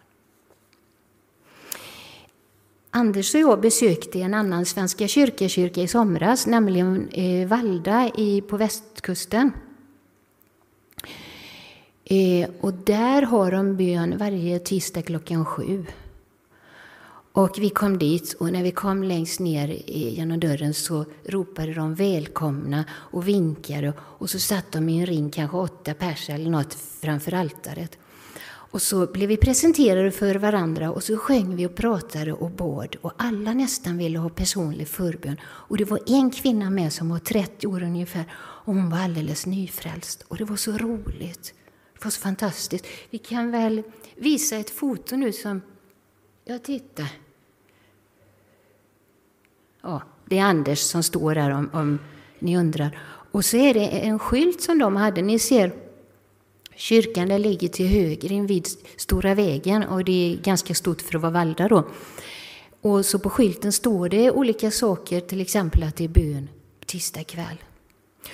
Anders 2.92 3.36
och 3.36 3.42
jag 3.42 3.62
besökte 3.62 4.22
en 4.22 4.34
annan 4.34 4.66
Svenska 4.66 5.08
kyrkakyrka 5.08 5.82
i 5.82 5.88
somras, 5.88 6.48
nämligen 6.48 7.10
eh, 7.10 7.48
Valda 7.48 8.12
på 8.48 8.58
västkusten. 8.58 9.52
Eh, 12.06 12.50
och 12.62 12.74
där 12.74 13.22
har 13.22 13.52
de 13.52 13.78
bön 13.78 14.18
varje 14.18 14.60
tisdag 14.60 15.02
klockan 15.02 15.46
sju. 15.46 15.86
Och 17.38 17.58
vi 17.58 17.70
kom 17.70 17.98
dit 17.98 18.34
och 18.34 18.52
när 18.52 18.64
vi 18.64 18.72
kom 18.72 19.04
längst 19.04 19.40
ner 19.40 19.68
genom 19.88 20.40
dörren 20.40 20.74
så 20.74 21.06
ropade 21.26 21.74
de 21.74 21.96
välkomna 21.96 22.86
och 22.92 23.28
vinkade 23.28 23.94
och 24.00 24.30
så 24.30 24.40
satt 24.40 24.72
de 24.72 24.90
i 24.90 25.00
en 25.00 25.06
ring, 25.06 25.30
kanske 25.30 25.58
åtta 25.58 25.94
pers 25.94 26.30
eller 26.30 26.50
något, 26.50 26.74
framför 26.74 27.34
altaret. 27.34 27.98
Och 28.46 28.82
så 28.82 29.08
blev 29.08 29.30
vi 29.30 29.38
presenterade 29.38 30.12
för 30.12 30.36
varandra 30.36 30.92
och 30.92 31.04
så 31.04 31.18
sjöng 31.18 31.56
vi 31.56 31.66
och 31.66 31.76
pratade 31.76 32.34
och 32.34 32.52
bad 32.52 32.96
och 33.02 33.14
alla 33.18 33.54
nästan 33.54 33.98
ville 33.98 34.20
ha 34.20 34.30
personlig 34.30 34.88
förbön. 34.88 35.40
Och 35.44 35.78
det 35.78 35.86
var 35.86 36.00
en 36.06 36.32
kvinna 36.32 36.70
med 36.70 36.94
som 36.94 37.10
var 37.10 37.20
30 37.20 37.68
år 37.68 37.84
ungefär 37.84 38.26
och 38.38 38.74
hon 38.74 38.90
var 38.90 38.98
alldeles 38.98 39.46
nyfrälst 39.46 40.24
och 40.28 40.38
det 40.38 40.46
var 40.46 40.56
så 40.56 40.72
roligt. 40.72 41.54
Det 41.94 42.04
var 42.06 42.12
så 42.12 42.22
fantastiskt. 42.22 42.86
Vi 43.10 43.18
kan 43.18 43.52
väl 43.52 43.84
visa 44.16 44.56
ett 44.56 44.70
foto 44.70 45.16
nu 45.16 45.32
som, 45.32 45.62
ja 46.46 46.60
titta, 46.60 47.04
ja, 49.86 50.02
det 50.26 50.38
är 50.38 50.44
Anders 50.44 50.80
som 50.80 51.04
står 51.04 51.36
där 51.36 51.50
om, 51.50 51.70
om 51.74 52.00
ni 52.40 52.58
undrar. 52.58 53.00
Och 53.32 53.46
så 53.46 53.58
är 53.58 53.74
det 53.74 53.88
en 53.88 54.20
skylt 54.20 54.62
som 54.62 54.80
de 54.80 54.96
hade. 54.96 55.22
Ni 55.22 55.40
ser 55.40 55.74
Kyrkan 56.76 57.28
där 57.28 57.40
ligger 57.40 57.68
till 57.68 57.88
höger 57.88 58.32
invid 58.32 58.68
Stora 58.98 59.36
vägen 59.36 59.84
och 59.84 60.06
det 60.06 60.34
är 60.34 60.38
ganska 60.38 60.74
stort 60.74 61.02
för 61.02 61.16
att 61.16 61.22
vara 61.22 61.32
Valda 61.32 61.68
då. 61.68 61.88
Och 62.82 63.06
så 63.06 63.20
på 63.20 63.30
skylten 63.30 63.72
står 63.72 64.10
det 64.10 64.32
olika 64.32 64.72
saker, 64.72 65.22
till 65.22 65.42
exempel 65.42 65.84
att 65.84 65.96
det 65.96 66.04
är 66.04 66.08
bön 66.08 66.50
tisdag 66.86 67.24
kväll. 67.24 67.64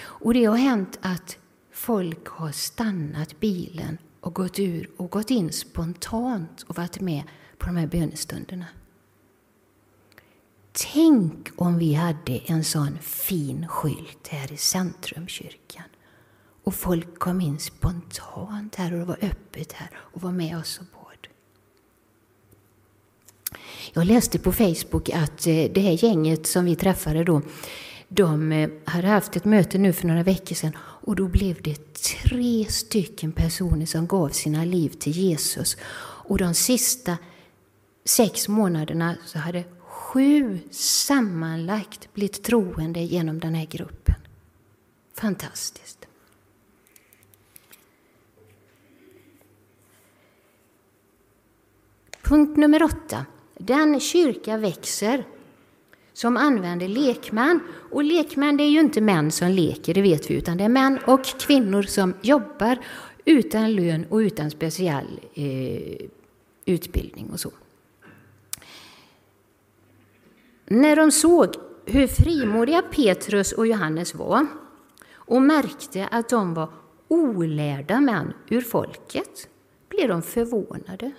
Och 0.01 0.33
det 0.33 0.45
har 0.45 0.57
hänt 0.57 0.99
att 1.01 1.37
folk 1.73 2.27
har 2.27 2.51
stannat 2.51 3.39
bilen 3.39 3.97
och 4.21 4.33
gått 4.33 4.59
ur 4.59 4.89
och 4.97 5.11
gått 5.11 5.31
in 5.31 5.51
spontant 5.51 6.63
och 6.67 6.77
varit 6.77 6.99
med 7.01 7.23
på 7.57 7.65
de 7.65 7.77
här 7.77 7.87
bönestunderna. 7.87 8.65
Tänk 10.73 11.49
om 11.55 11.77
vi 11.77 11.93
hade 11.93 12.37
en 12.45 12.63
sån 12.63 12.97
fin 13.01 13.67
skylt 13.67 14.27
här 14.27 14.51
i 14.51 14.57
Centrumkyrkan 14.57 15.83
och 16.63 16.75
folk 16.75 17.19
kom 17.19 17.41
in 17.41 17.59
spontant 17.59 18.75
här 18.75 18.93
och 18.93 18.99
det 18.99 19.05
var 19.05 19.17
öppet 19.21 19.73
här 19.73 19.89
och 19.95 20.21
var 20.21 20.31
med 20.31 20.57
oss 20.57 20.79
och 20.79 20.85
bad. 20.85 21.27
Jag 23.93 24.05
läste 24.05 24.39
på 24.39 24.51
Facebook 24.51 25.09
att 25.09 25.47
eh, 25.47 25.71
det 25.73 25.81
här 25.81 26.03
gänget 26.03 26.47
som 26.47 26.65
vi 26.65 26.75
träffade 26.75 27.23
då, 27.23 27.41
de 28.07 28.51
eh, 28.51 28.69
hade 28.85 29.07
haft 29.07 29.35
ett 29.35 29.45
möte 29.45 29.77
nu 29.77 29.93
för 29.93 30.07
några 30.07 30.23
veckor 30.23 30.55
sedan 30.55 30.77
och 30.77 31.15
då 31.15 31.27
blev 31.27 31.61
det 31.61 31.93
tre 31.93 32.65
stycken 32.69 33.31
personer 33.31 33.85
som 33.85 34.07
gav 34.07 34.29
sina 34.29 34.65
liv 34.65 34.89
till 34.89 35.11
Jesus. 35.11 35.77
Och 36.23 36.37
de 36.37 36.53
sista 36.53 37.17
sex 38.05 38.47
månaderna 38.47 39.15
så 39.25 39.39
hade 39.39 39.63
sju 40.11 40.59
sammanlagt 40.71 42.13
blivit 42.13 42.43
troende 42.43 42.99
genom 42.99 43.39
den 43.39 43.55
här 43.55 43.65
gruppen. 43.65 44.15
Fantastiskt. 45.13 46.07
Punkt 52.21 52.57
nummer 52.57 52.83
åtta. 52.83 53.25
Den 53.57 53.99
kyrka 53.99 54.57
växer 54.57 55.23
som 56.13 56.37
använder 56.37 56.87
lekmän. 56.87 57.59
Och 57.91 58.03
lekmän 58.03 58.57
det 58.57 58.63
är 58.63 58.69
ju 58.69 58.79
inte 58.79 59.01
män 59.01 59.31
som 59.31 59.47
leker, 59.47 59.93
det 59.93 60.01
vet 60.01 60.31
vi, 60.31 60.35
utan 60.35 60.57
det 60.57 60.63
är 60.63 60.69
män 60.69 60.99
och 61.07 61.25
kvinnor 61.25 61.81
som 61.81 62.13
jobbar 62.21 62.77
utan 63.25 63.73
lön 63.73 64.05
och 64.09 64.17
utan 64.17 64.51
speciell 64.51 65.19
eh, 65.33 66.07
utbildning 66.65 67.29
och 67.29 67.39
så. 67.39 67.51
När 70.71 70.95
de 70.95 71.11
såg 71.11 71.55
hur 71.85 72.07
frimodiga 72.07 72.81
Petrus 72.81 73.51
och 73.51 73.67
Johannes 73.67 74.15
var 74.15 74.47
och 75.13 75.41
märkte 75.41 76.07
att 76.11 76.29
de 76.29 76.53
var 76.53 76.69
olärda 77.07 77.99
män 77.99 78.33
ur 78.49 78.61
folket 78.61 79.49
blev 79.89 80.09
de 80.09 80.21
förvånade. 80.21 81.11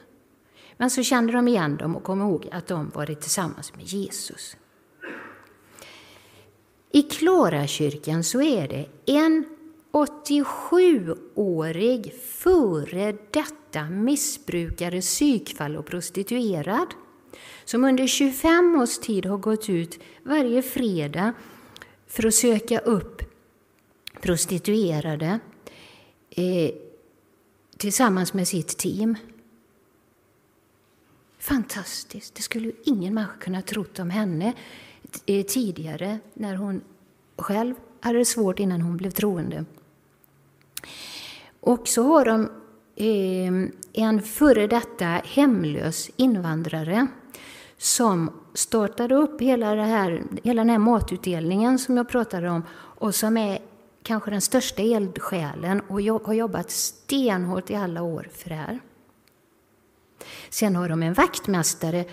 Men 0.77 0.91
så 0.91 1.03
kände 1.03 1.33
de 1.33 1.49
igen 1.49 1.77
dem 1.77 1.97
och 1.97 2.03
kom 2.03 2.21
ihåg 2.21 2.49
att 2.53 2.67
de 2.67 2.91
varit 2.95 3.21
tillsammans 3.21 3.75
med 3.75 3.85
Jesus. 3.85 4.57
I 6.93 7.03
Klarakyrkan 7.03 8.25
så 8.25 8.43
är 8.43 8.69
det 8.69 8.87
en 9.07 9.45
87-årig 9.93 12.15
före 12.15 13.17
detta 13.31 13.85
missbrukare, 13.91 15.01
psykfall 15.01 15.77
och 15.77 15.87
prostituerad 15.87 16.87
som 17.65 17.85
under 17.85 18.07
25 18.07 18.77
års 18.81 18.99
tid 18.99 19.27
har 19.27 19.39
gått 19.39 19.69
ut 19.69 20.01
varje 20.23 20.63
fredag 20.63 21.33
för 22.07 22.27
att 22.27 22.35
söka 22.35 22.79
upp 22.79 23.23
prostituerade 24.21 25.39
eh, 26.31 26.71
tillsammans 27.77 28.35
med 28.35 28.49
sitt 28.49 28.79
team. 28.79 29.17
Fantastiskt! 31.39 32.35
Det 32.35 32.43
skulle 32.43 32.73
ingen 32.85 33.15
människa 33.15 33.37
kunna 33.37 33.63
trott 33.63 33.99
om 33.99 34.11
henne 34.11 34.53
eh, 35.27 35.47
tidigare 35.47 36.19
när 36.35 36.55
hon 36.55 36.81
själv 37.37 37.75
hade 38.01 38.19
det 38.19 38.25
svårt 38.25 38.59
innan 38.59 38.81
hon 38.81 38.97
blev 38.97 39.11
troende. 39.11 39.65
Och 41.61 41.89
så 41.89 42.03
har 42.03 42.25
de 42.25 42.51
eh, 42.97 43.71
en 43.93 44.23
före 44.23 44.67
detta 44.67 45.07
hemlös 45.07 46.11
invandrare 46.17 47.07
som 47.83 48.31
startade 48.55 49.15
upp 49.15 49.41
hela, 49.41 49.75
det 49.75 49.83
här, 49.83 50.23
hela 50.43 50.61
den 50.61 50.71
här 50.71 50.79
matutdelningen 50.79 51.79
som 51.79 51.97
jag 51.97 52.09
pratade 52.09 52.51
om 52.51 52.63
och 52.73 53.15
som 53.15 53.37
är 53.37 53.59
kanske 54.03 54.31
den 54.31 54.41
största 54.41 54.83
eldsjälen 54.83 55.81
och 55.81 56.03
har 56.03 56.33
jobbat 56.33 56.71
stenhårt 56.71 57.71
i 57.71 57.75
alla 57.75 58.03
år 58.03 58.29
för 58.35 58.49
det 58.49 58.55
här. 58.55 58.81
Sen 60.51 60.77
har 60.77 60.89
de 60.89 61.03
en 61.03 61.15
vaktmästare 61.15 62.05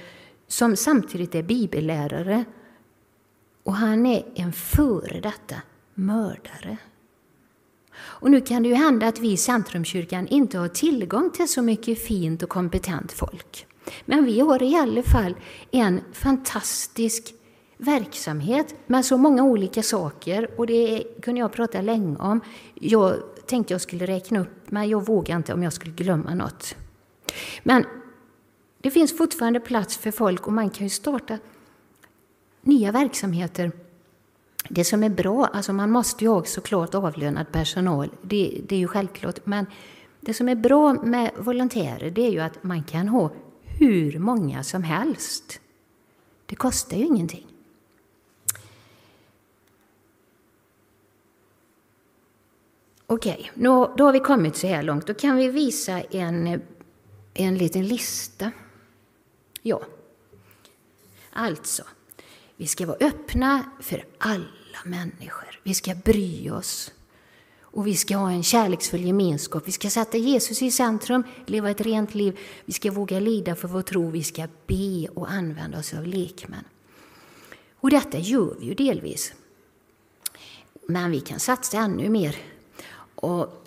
som 0.48 0.76
samtidigt 0.76 1.36
är 1.36 1.44
bibellärare 1.44 2.46
och 3.64 3.74
han 3.74 4.06
är 4.06 4.26
en 4.36 4.54
före 4.54 5.20
detta 5.20 5.56
mördare. 5.94 6.78
Och 7.96 8.32
nu 8.32 8.42
kan 8.42 8.64
det 8.64 8.70
ju 8.70 8.76
hända 8.76 9.08
att 9.08 9.20
vi 9.20 9.32
i 9.32 9.38
Centrumkyrkan 9.38 10.28
inte 10.28 10.58
har 10.58 10.68
tillgång 10.68 11.32
till 11.32 11.48
så 11.48 11.62
mycket 11.62 12.04
fint 12.04 12.44
och 12.44 12.50
kompetent 12.50 13.12
folk. 13.12 13.66
Men 14.06 14.26
vi 14.26 14.40
har 14.40 14.64
i 14.64 14.76
alla 14.76 15.04
fall 15.04 15.36
en 15.72 16.02
fantastisk 16.14 17.34
verksamhet 17.78 18.76
med 18.88 19.06
så 19.06 19.18
många 19.18 19.44
olika 19.44 19.84
saker 19.84 20.50
och 20.60 20.68
det 20.68 21.04
kunde 21.22 21.40
jag 21.40 21.54
prata 21.54 21.82
länge 21.82 22.18
om. 22.18 22.42
Jag 22.74 23.16
tänkte 23.46 23.74
jag 23.74 23.82
skulle 23.82 24.06
räkna 24.06 24.40
upp, 24.40 24.72
men 24.72 24.90
jag 24.90 25.06
vågar 25.06 25.36
inte 25.36 25.54
om 25.54 25.64
jag 25.64 25.74
skulle 25.74 25.94
glömma 25.94 26.34
något. 26.34 26.76
Men 27.64 27.86
det 28.82 28.92
finns 28.92 29.18
fortfarande 29.18 29.60
plats 29.60 29.98
för 29.98 30.12
folk 30.12 30.48
och 30.48 30.54
man 30.54 30.70
kan 30.70 30.86
ju 30.86 30.90
starta 30.90 31.38
nya 32.62 32.92
verksamheter. 32.92 33.72
Det 34.70 34.84
som 34.84 35.04
är 35.04 35.10
bra, 35.10 35.46
alltså 35.46 35.74
man 35.74 35.92
måste 35.92 36.24
ju 36.24 36.30
ha 36.30 36.44
såklart 36.44 36.96
avlönad 36.96 37.52
personal, 37.52 38.10
det, 38.22 38.62
det 38.68 38.76
är 38.76 38.80
ju 38.80 38.88
självklart, 38.88 39.46
men 39.46 39.66
det 40.22 40.34
som 40.34 40.50
är 40.50 40.56
bra 40.56 40.94
med 40.94 41.32
volontärer 41.38 42.12
det 42.12 42.22
är 42.28 42.32
ju 42.32 42.40
att 42.40 42.64
man 42.64 42.84
kan 42.84 43.08
ha 43.08 43.32
hur 43.80 44.20
många 44.20 44.64
som 44.64 44.84
helst. 44.84 45.60
Det 46.46 46.56
kostar 46.56 46.98
ju 46.98 47.06
ingenting. 47.06 47.48
Okej, 53.08 53.52
då 53.56 54.06
har 54.06 54.12
vi 54.12 54.20
kommit 54.20 54.56
så 54.56 54.68
här 54.68 54.84
långt. 54.84 55.08
Då 55.08 55.14
kan 55.14 55.36
vi 55.36 55.48
visa 55.48 56.02
en, 56.02 56.62
en 57.34 57.58
liten 57.58 57.88
lista. 57.88 58.52
Ja, 59.62 59.82
alltså, 61.32 61.84
vi 62.56 62.68
ska 62.68 62.86
vara 62.86 62.98
öppna 63.00 63.72
för 63.82 64.06
alla 64.18 64.80
människor. 64.86 65.60
Vi 65.64 65.74
ska 65.74 65.96
bry 65.96 66.50
oss. 66.50 66.92
Och 67.72 67.88
vi 67.88 67.96
ska 67.96 68.18
ha 68.18 68.32
en 68.32 68.44
kärleksfull 68.44 69.06
gemenskap. 69.06 69.64
Vi 69.68 69.72
ska 69.72 69.90
sätta 69.90 70.18
Jesus 70.18 70.62
i 70.62 70.72
centrum, 70.72 71.24
leva 71.46 71.70
ett 71.70 71.82
rent 71.82 72.16
liv. 72.16 72.40
Vi 72.66 72.74
ska 72.74 72.92
våga 72.92 73.20
lida 73.20 73.56
för 73.56 73.68
vår 73.68 73.82
tro. 73.82 74.10
Vi 74.10 74.24
ska 74.24 74.48
be 74.68 75.08
och 75.08 75.32
använda 75.32 75.80
oss 75.80 75.94
av 75.94 76.08
lekmän. 76.08 76.64
Och 77.80 77.90
detta 77.90 78.18
gör 78.18 78.56
vi 78.60 78.66
ju 78.66 78.74
delvis. 78.74 79.34
Men 80.88 81.12
vi 81.12 81.20
kan 81.20 81.40
satsa 81.40 81.78
ännu 81.78 82.10
mer. 82.10 82.36
Och 83.16 83.66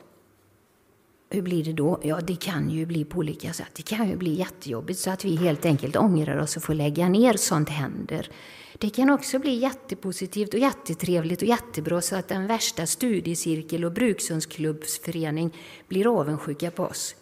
hur 1.33 1.43
blir 1.43 1.65
det 1.65 1.73
då? 1.73 2.01
Ja, 2.03 2.21
det 2.21 2.37
kan 2.37 2.71
ju 2.71 2.87
bli 2.87 3.05
på 3.05 3.19
olika 3.19 3.53
sätt. 3.53 3.71
Det 3.73 3.83
kan 3.83 4.09
ju 4.09 4.17
bli 4.17 4.35
jättejobbigt 4.35 4.99
så 4.99 5.11
att 5.11 5.25
vi 5.25 5.37
helt 5.37 5.65
enkelt 5.65 5.97
ångrar 5.97 6.37
oss 6.39 6.57
och 6.57 6.63
får 6.63 6.75
lägga 6.75 7.09
ner. 7.09 7.37
Sånt 7.37 7.69
händer. 7.69 8.31
Det 8.79 8.91
kan 8.91 9.11
också 9.11 9.39
bli 9.39 9.55
jättepositivt 9.55 10.55
och 10.55 10.61
jättetrevligt 10.61 11.43
och 11.43 11.49
jättebra 11.49 12.01
så 12.01 12.17
att 12.17 12.29
den 12.29 12.47
värsta 12.47 12.87
studiecirkel 12.87 13.85
och 13.85 13.93
brukshundsklubbsförening 13.93 15.57
blir 15.89 16.21
avundsjuka 16.21 16.71
på 16.71 16.83
oss. 16.83 17.15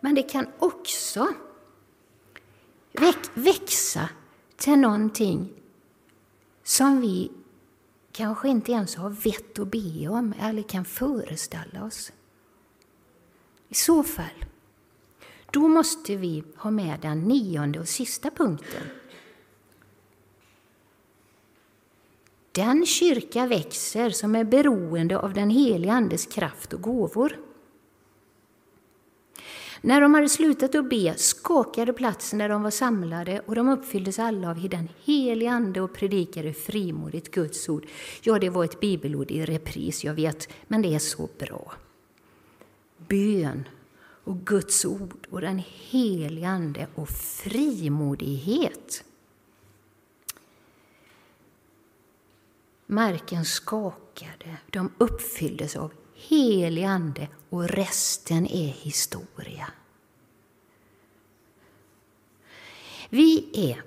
Men 0.00 0.14
det 0.14 0.22
kan 0.22 0.46
också 0.58 1.28
växa 3.34 4.08
till 4.56 4.78
någonting 4.78 5.52
som 6.64 7.00
vi 7.00 7.30
kanske 8.12 8.48
inte 8.48 8.72
ens 8.72 8.96
har 8.96 9.10
vett 9.10 9.58
att 9.58 9.68
be 9.68 10.08
om 10.08 10.34
eller 10.40 10.62
kan 10.62 10.84
föreställa 10.84 11.84
oss. 11.84 12.12
I 13.68 13.74
så 13.74 14.02
fall, 14.02 14.44
då 15.50 15.68
måste 15.68 16.16
vi 16.16 16.44
ha 16.56 16.70
med 16.70 16.98
den 17.00 17.20
nionde 17.20 17.80
och 17.80 17.88
sista 17.88 18.30
punkten 18.30 18.82
Den 22.56 22.86
kyrka 22.86 23.46
växer 23.46 24.10
som 24.10 24.34
är 24.34 24.44
beroende 24.44 25.18
av 25.18 25.32
den 25.32 25.50
helige 25.50 25.92
Andes 25.92 26.26
kraft 26.26 26.72
och 26.72 26.82
gåvor. 26.82 27.38
När 29.80 30.00
de 30.00 30.14
hade 30.14 30.28
slutat 30.28 30.74
att 30.74 30.90
be 30.90 31.14
skakade 31.16 31.92
platsen 31.92 32.38
där 32.38 32.48
de 32.48 32.62
var 32.62 32.70
samlade 32.70 33.40
och 33.46 33.54
de 33.54 33.68
uppfylldes 33.68 34.18
alla 34.18 34.50
av 34.50 34.68
den 34.68 34.88
helige 35.04 35.50
Ande 35.50 35.80
och 35.80 35.94
predikade 35.94 36.52
frimodigt 36.52 37.30
Guds 37.30 37.68
ord. 37.68 37.86
Ja, 38.22 38.38
det 38.38 38.50
var 38.50 38.64
ett 38.64 38.80
bibelord 38.80 39.30
i 39.30 39.44
repris, 39.44 40.04
jag 40.04 40.14
vet, 40.14 40.48
men 40.66 40.82
det 40.82 40.94
är 40.94 40.98
så 40.98 41.28
bra 41.38 41.72
bön 43.08 43.68
och 44.24 44.46
Guds 44.46 44.84
ord 44.84 45.26
och 45.30 45.40
den 45.40 45.62
helige 45.68 46.48
Ande 46.48 46.86
och 46.94 47.08
frimodighet. 47.08 49.04
Marken 52.86 53.44
skakade, 53.44 54.56
de 54.70 54.92
uppfylldes 54.98 55.76
av 55.76 55.92
helig 56.14 56.84
Ande 56.84 57.28
och 57.50 57.68
resten 57.68 58.46
är 58.46 58.68
historia. 58.68 59.68
Vi 63.08 63.50
är 63.52 63.82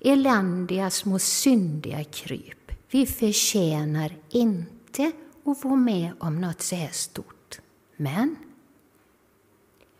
eländiga 0.00 0.90
små 0.90 1.18
syndiga 1.18 2.04
kryp. 2.04 2.72
Vi 2.90 3.06
förtjänar 3.06 4.16
inte 4.28 5.12
att 5.44 5.64
vara 5.64 5.76
med 5.76 6.12
om 6.18 6.40
något 6.40 6.62
så 6.62 6.76
här 6.76 6.90
stort. 6.90 7.60
Men 7.96 8.36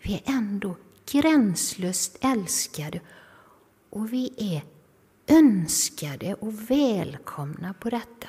vi 0.02 0.14
är 0.14 0.22
ändå 0.32 0.76
gränslöst 1.06 2.18
älskade 2.20 3.00
och 3.90 4.12
vi 4.12 4.34
är 4.36 4.62
önskade 5.26 6.34
och 6.34 6.70
välkomna 6.70 7.74
på 7.74 7.90
detta. 7.90 8.28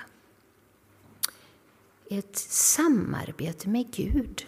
Ett 2.09 2.37
samarbete 2.37 3.69
med 3.69 3.91
Gud. 3.91 4.45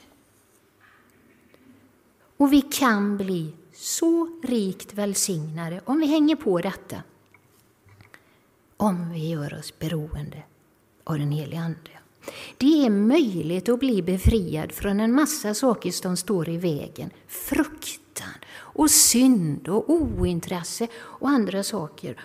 Och 2.38 2.54
vi 2.54 2.62
kan 2.62 3.18
bli 3.18 3.54
så 3.74 4.42
rikt 4.44 4.94
välsignade 4.94 5.82
om 5.86 6.00
vi 6.00 6.06
hänger 6.06 6.36
på 6.36 6.62
detta. 6.62 7.04
Om 8.78 9.10
vi 9.10 9.30
gör 9.30 9.60
oss 9.60 9.80
beroende 9.80 10.44
av 11.04 11.20
den 11.20 11.32
helige 11.32 11.60
Ande. 11.60 11.94
Det 12.58 12.86
är 12.86 12.90
möjligt 12.90 13.70
att 13.70 13.80
bli 13.80 14.02
befriad 14.02 14.72
från 14.72 15.00
en 15.00 15.14
massa 15.14 15.54
saker 15.54 15.92
som 15.92 16.18
står 16.18 16.50
i 16.50 16.58
vägen. 16.58 17.10
Fruktan 17.28 18.34
och 18.58 18.92
synd 18.92 19.68
och 19.68 19.90
ointresse 19.90 20.88
och 20.96 21.30
andra 21.30 21.64
saker. 21.64 22.20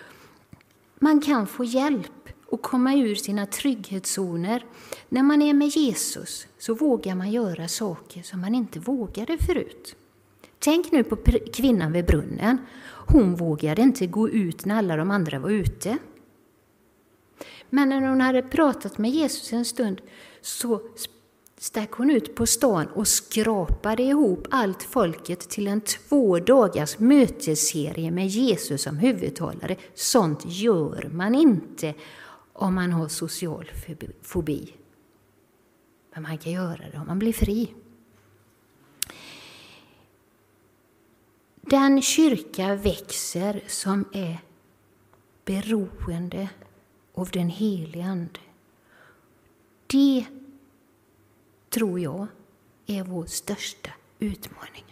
Man 0.99 1.21
kan 1.21 1.47
få 1.47 1.63
hjälp 1.63 2.29
att 2.51 2.61
komma 2.61 2.95
ur 2.95 3.15
sina 3.15 3.45
trygghetszoner. 3.45 4.65
När 5.09 5.23
man 5.23 5.41
är 5.41 5.53
med 5.53 5.67
Jesus 5.67 6.47
så 6.59 6.73
vågar 6.73 7.15
man 7.15 7.31
göra 7.31 7.67
saker 7.67 8.21
som 8.21 8.41
man 8.41 8.55
inte 8.55 8.79
vågade 8.79 9.37
förut. 9.37 9.95
Tänk 10.59 10.91
nu 10.91 11.03
på 11.03 11.17
kvinnan 11.53 11.91
vid 11.91 12.05
brunnen. 12.05 12.57
Hon 13.07 13.35
vågade 13.35 13.81
inte 13.81 14.07
gå 14.07 14.29
ut 14.29 14.65
när 14.65 14.75
alla 14.75 14.95
de 14.95 15.11
andra 15.11 15.39
var 15.39 15.49
ute. 15.49 15.97
Men 17.73 17.89
när 17.89 18.01
hon 18.01 18.21
hade 18.21 18.41
pratat 18.41 18.97
med 18.97 19.11
Jesus 19.11 19.53
en 19.53 19.65
stund 19.65 20.01
så 20.41 20.81
stack 21.57 21.91
hon 21.91 22.09
ut 22.09 22.35
på 22.35 22.45
stan 22.45 22.87
och 22.87 23.07
skrapade 23.07 24.03
ihop 24.03 24.47
allt 24.49 24.83
folket 24.83 25.39
till 25.39 25.67
en 25.67 25.81
två 25.81 26.39
dagars 26.39 26.99
mötesserie 26.99 28.11
med 28.11 28.27
Jesus 28.27 28.81
som 28.81 28.97
huvudtalare. 28.97 29.75
Sånt 29.93 30.41
gör 30.45 31.09
man 31.13 31.35
inte 31.35 31.93
om 32.53 32.75
man 32.75 32.91
har 32.91 33.07
social 33.07 33.71
fobi. 34.21 34.75
Men 36.13 36.23
man 36.23 36.37
kan 36.37 36.51
göra 36.51 36.89
det 36.91 36.97
om 36.97 37.07
man 37.07 37.19
blir 37.19 37.33
fri. 37.33 37.73
Den 41.61 42.01
kyrka 42.01 42.75
växer 42.75 43.63
som 43.67 44.05
är 44.13 44.37
beroende 45.45 46.49
av 47.13 47.29
den 47.29 47.49
helige 47.49 48.03
Ande. 48.03 48.39
Det 49.87 50.25
tror 51.69 51.99
jag 51.99 52.27
är 52.85 53.03
vår 53.03 53.25
största 53.25 53.91
utmaning. 54.19 54.90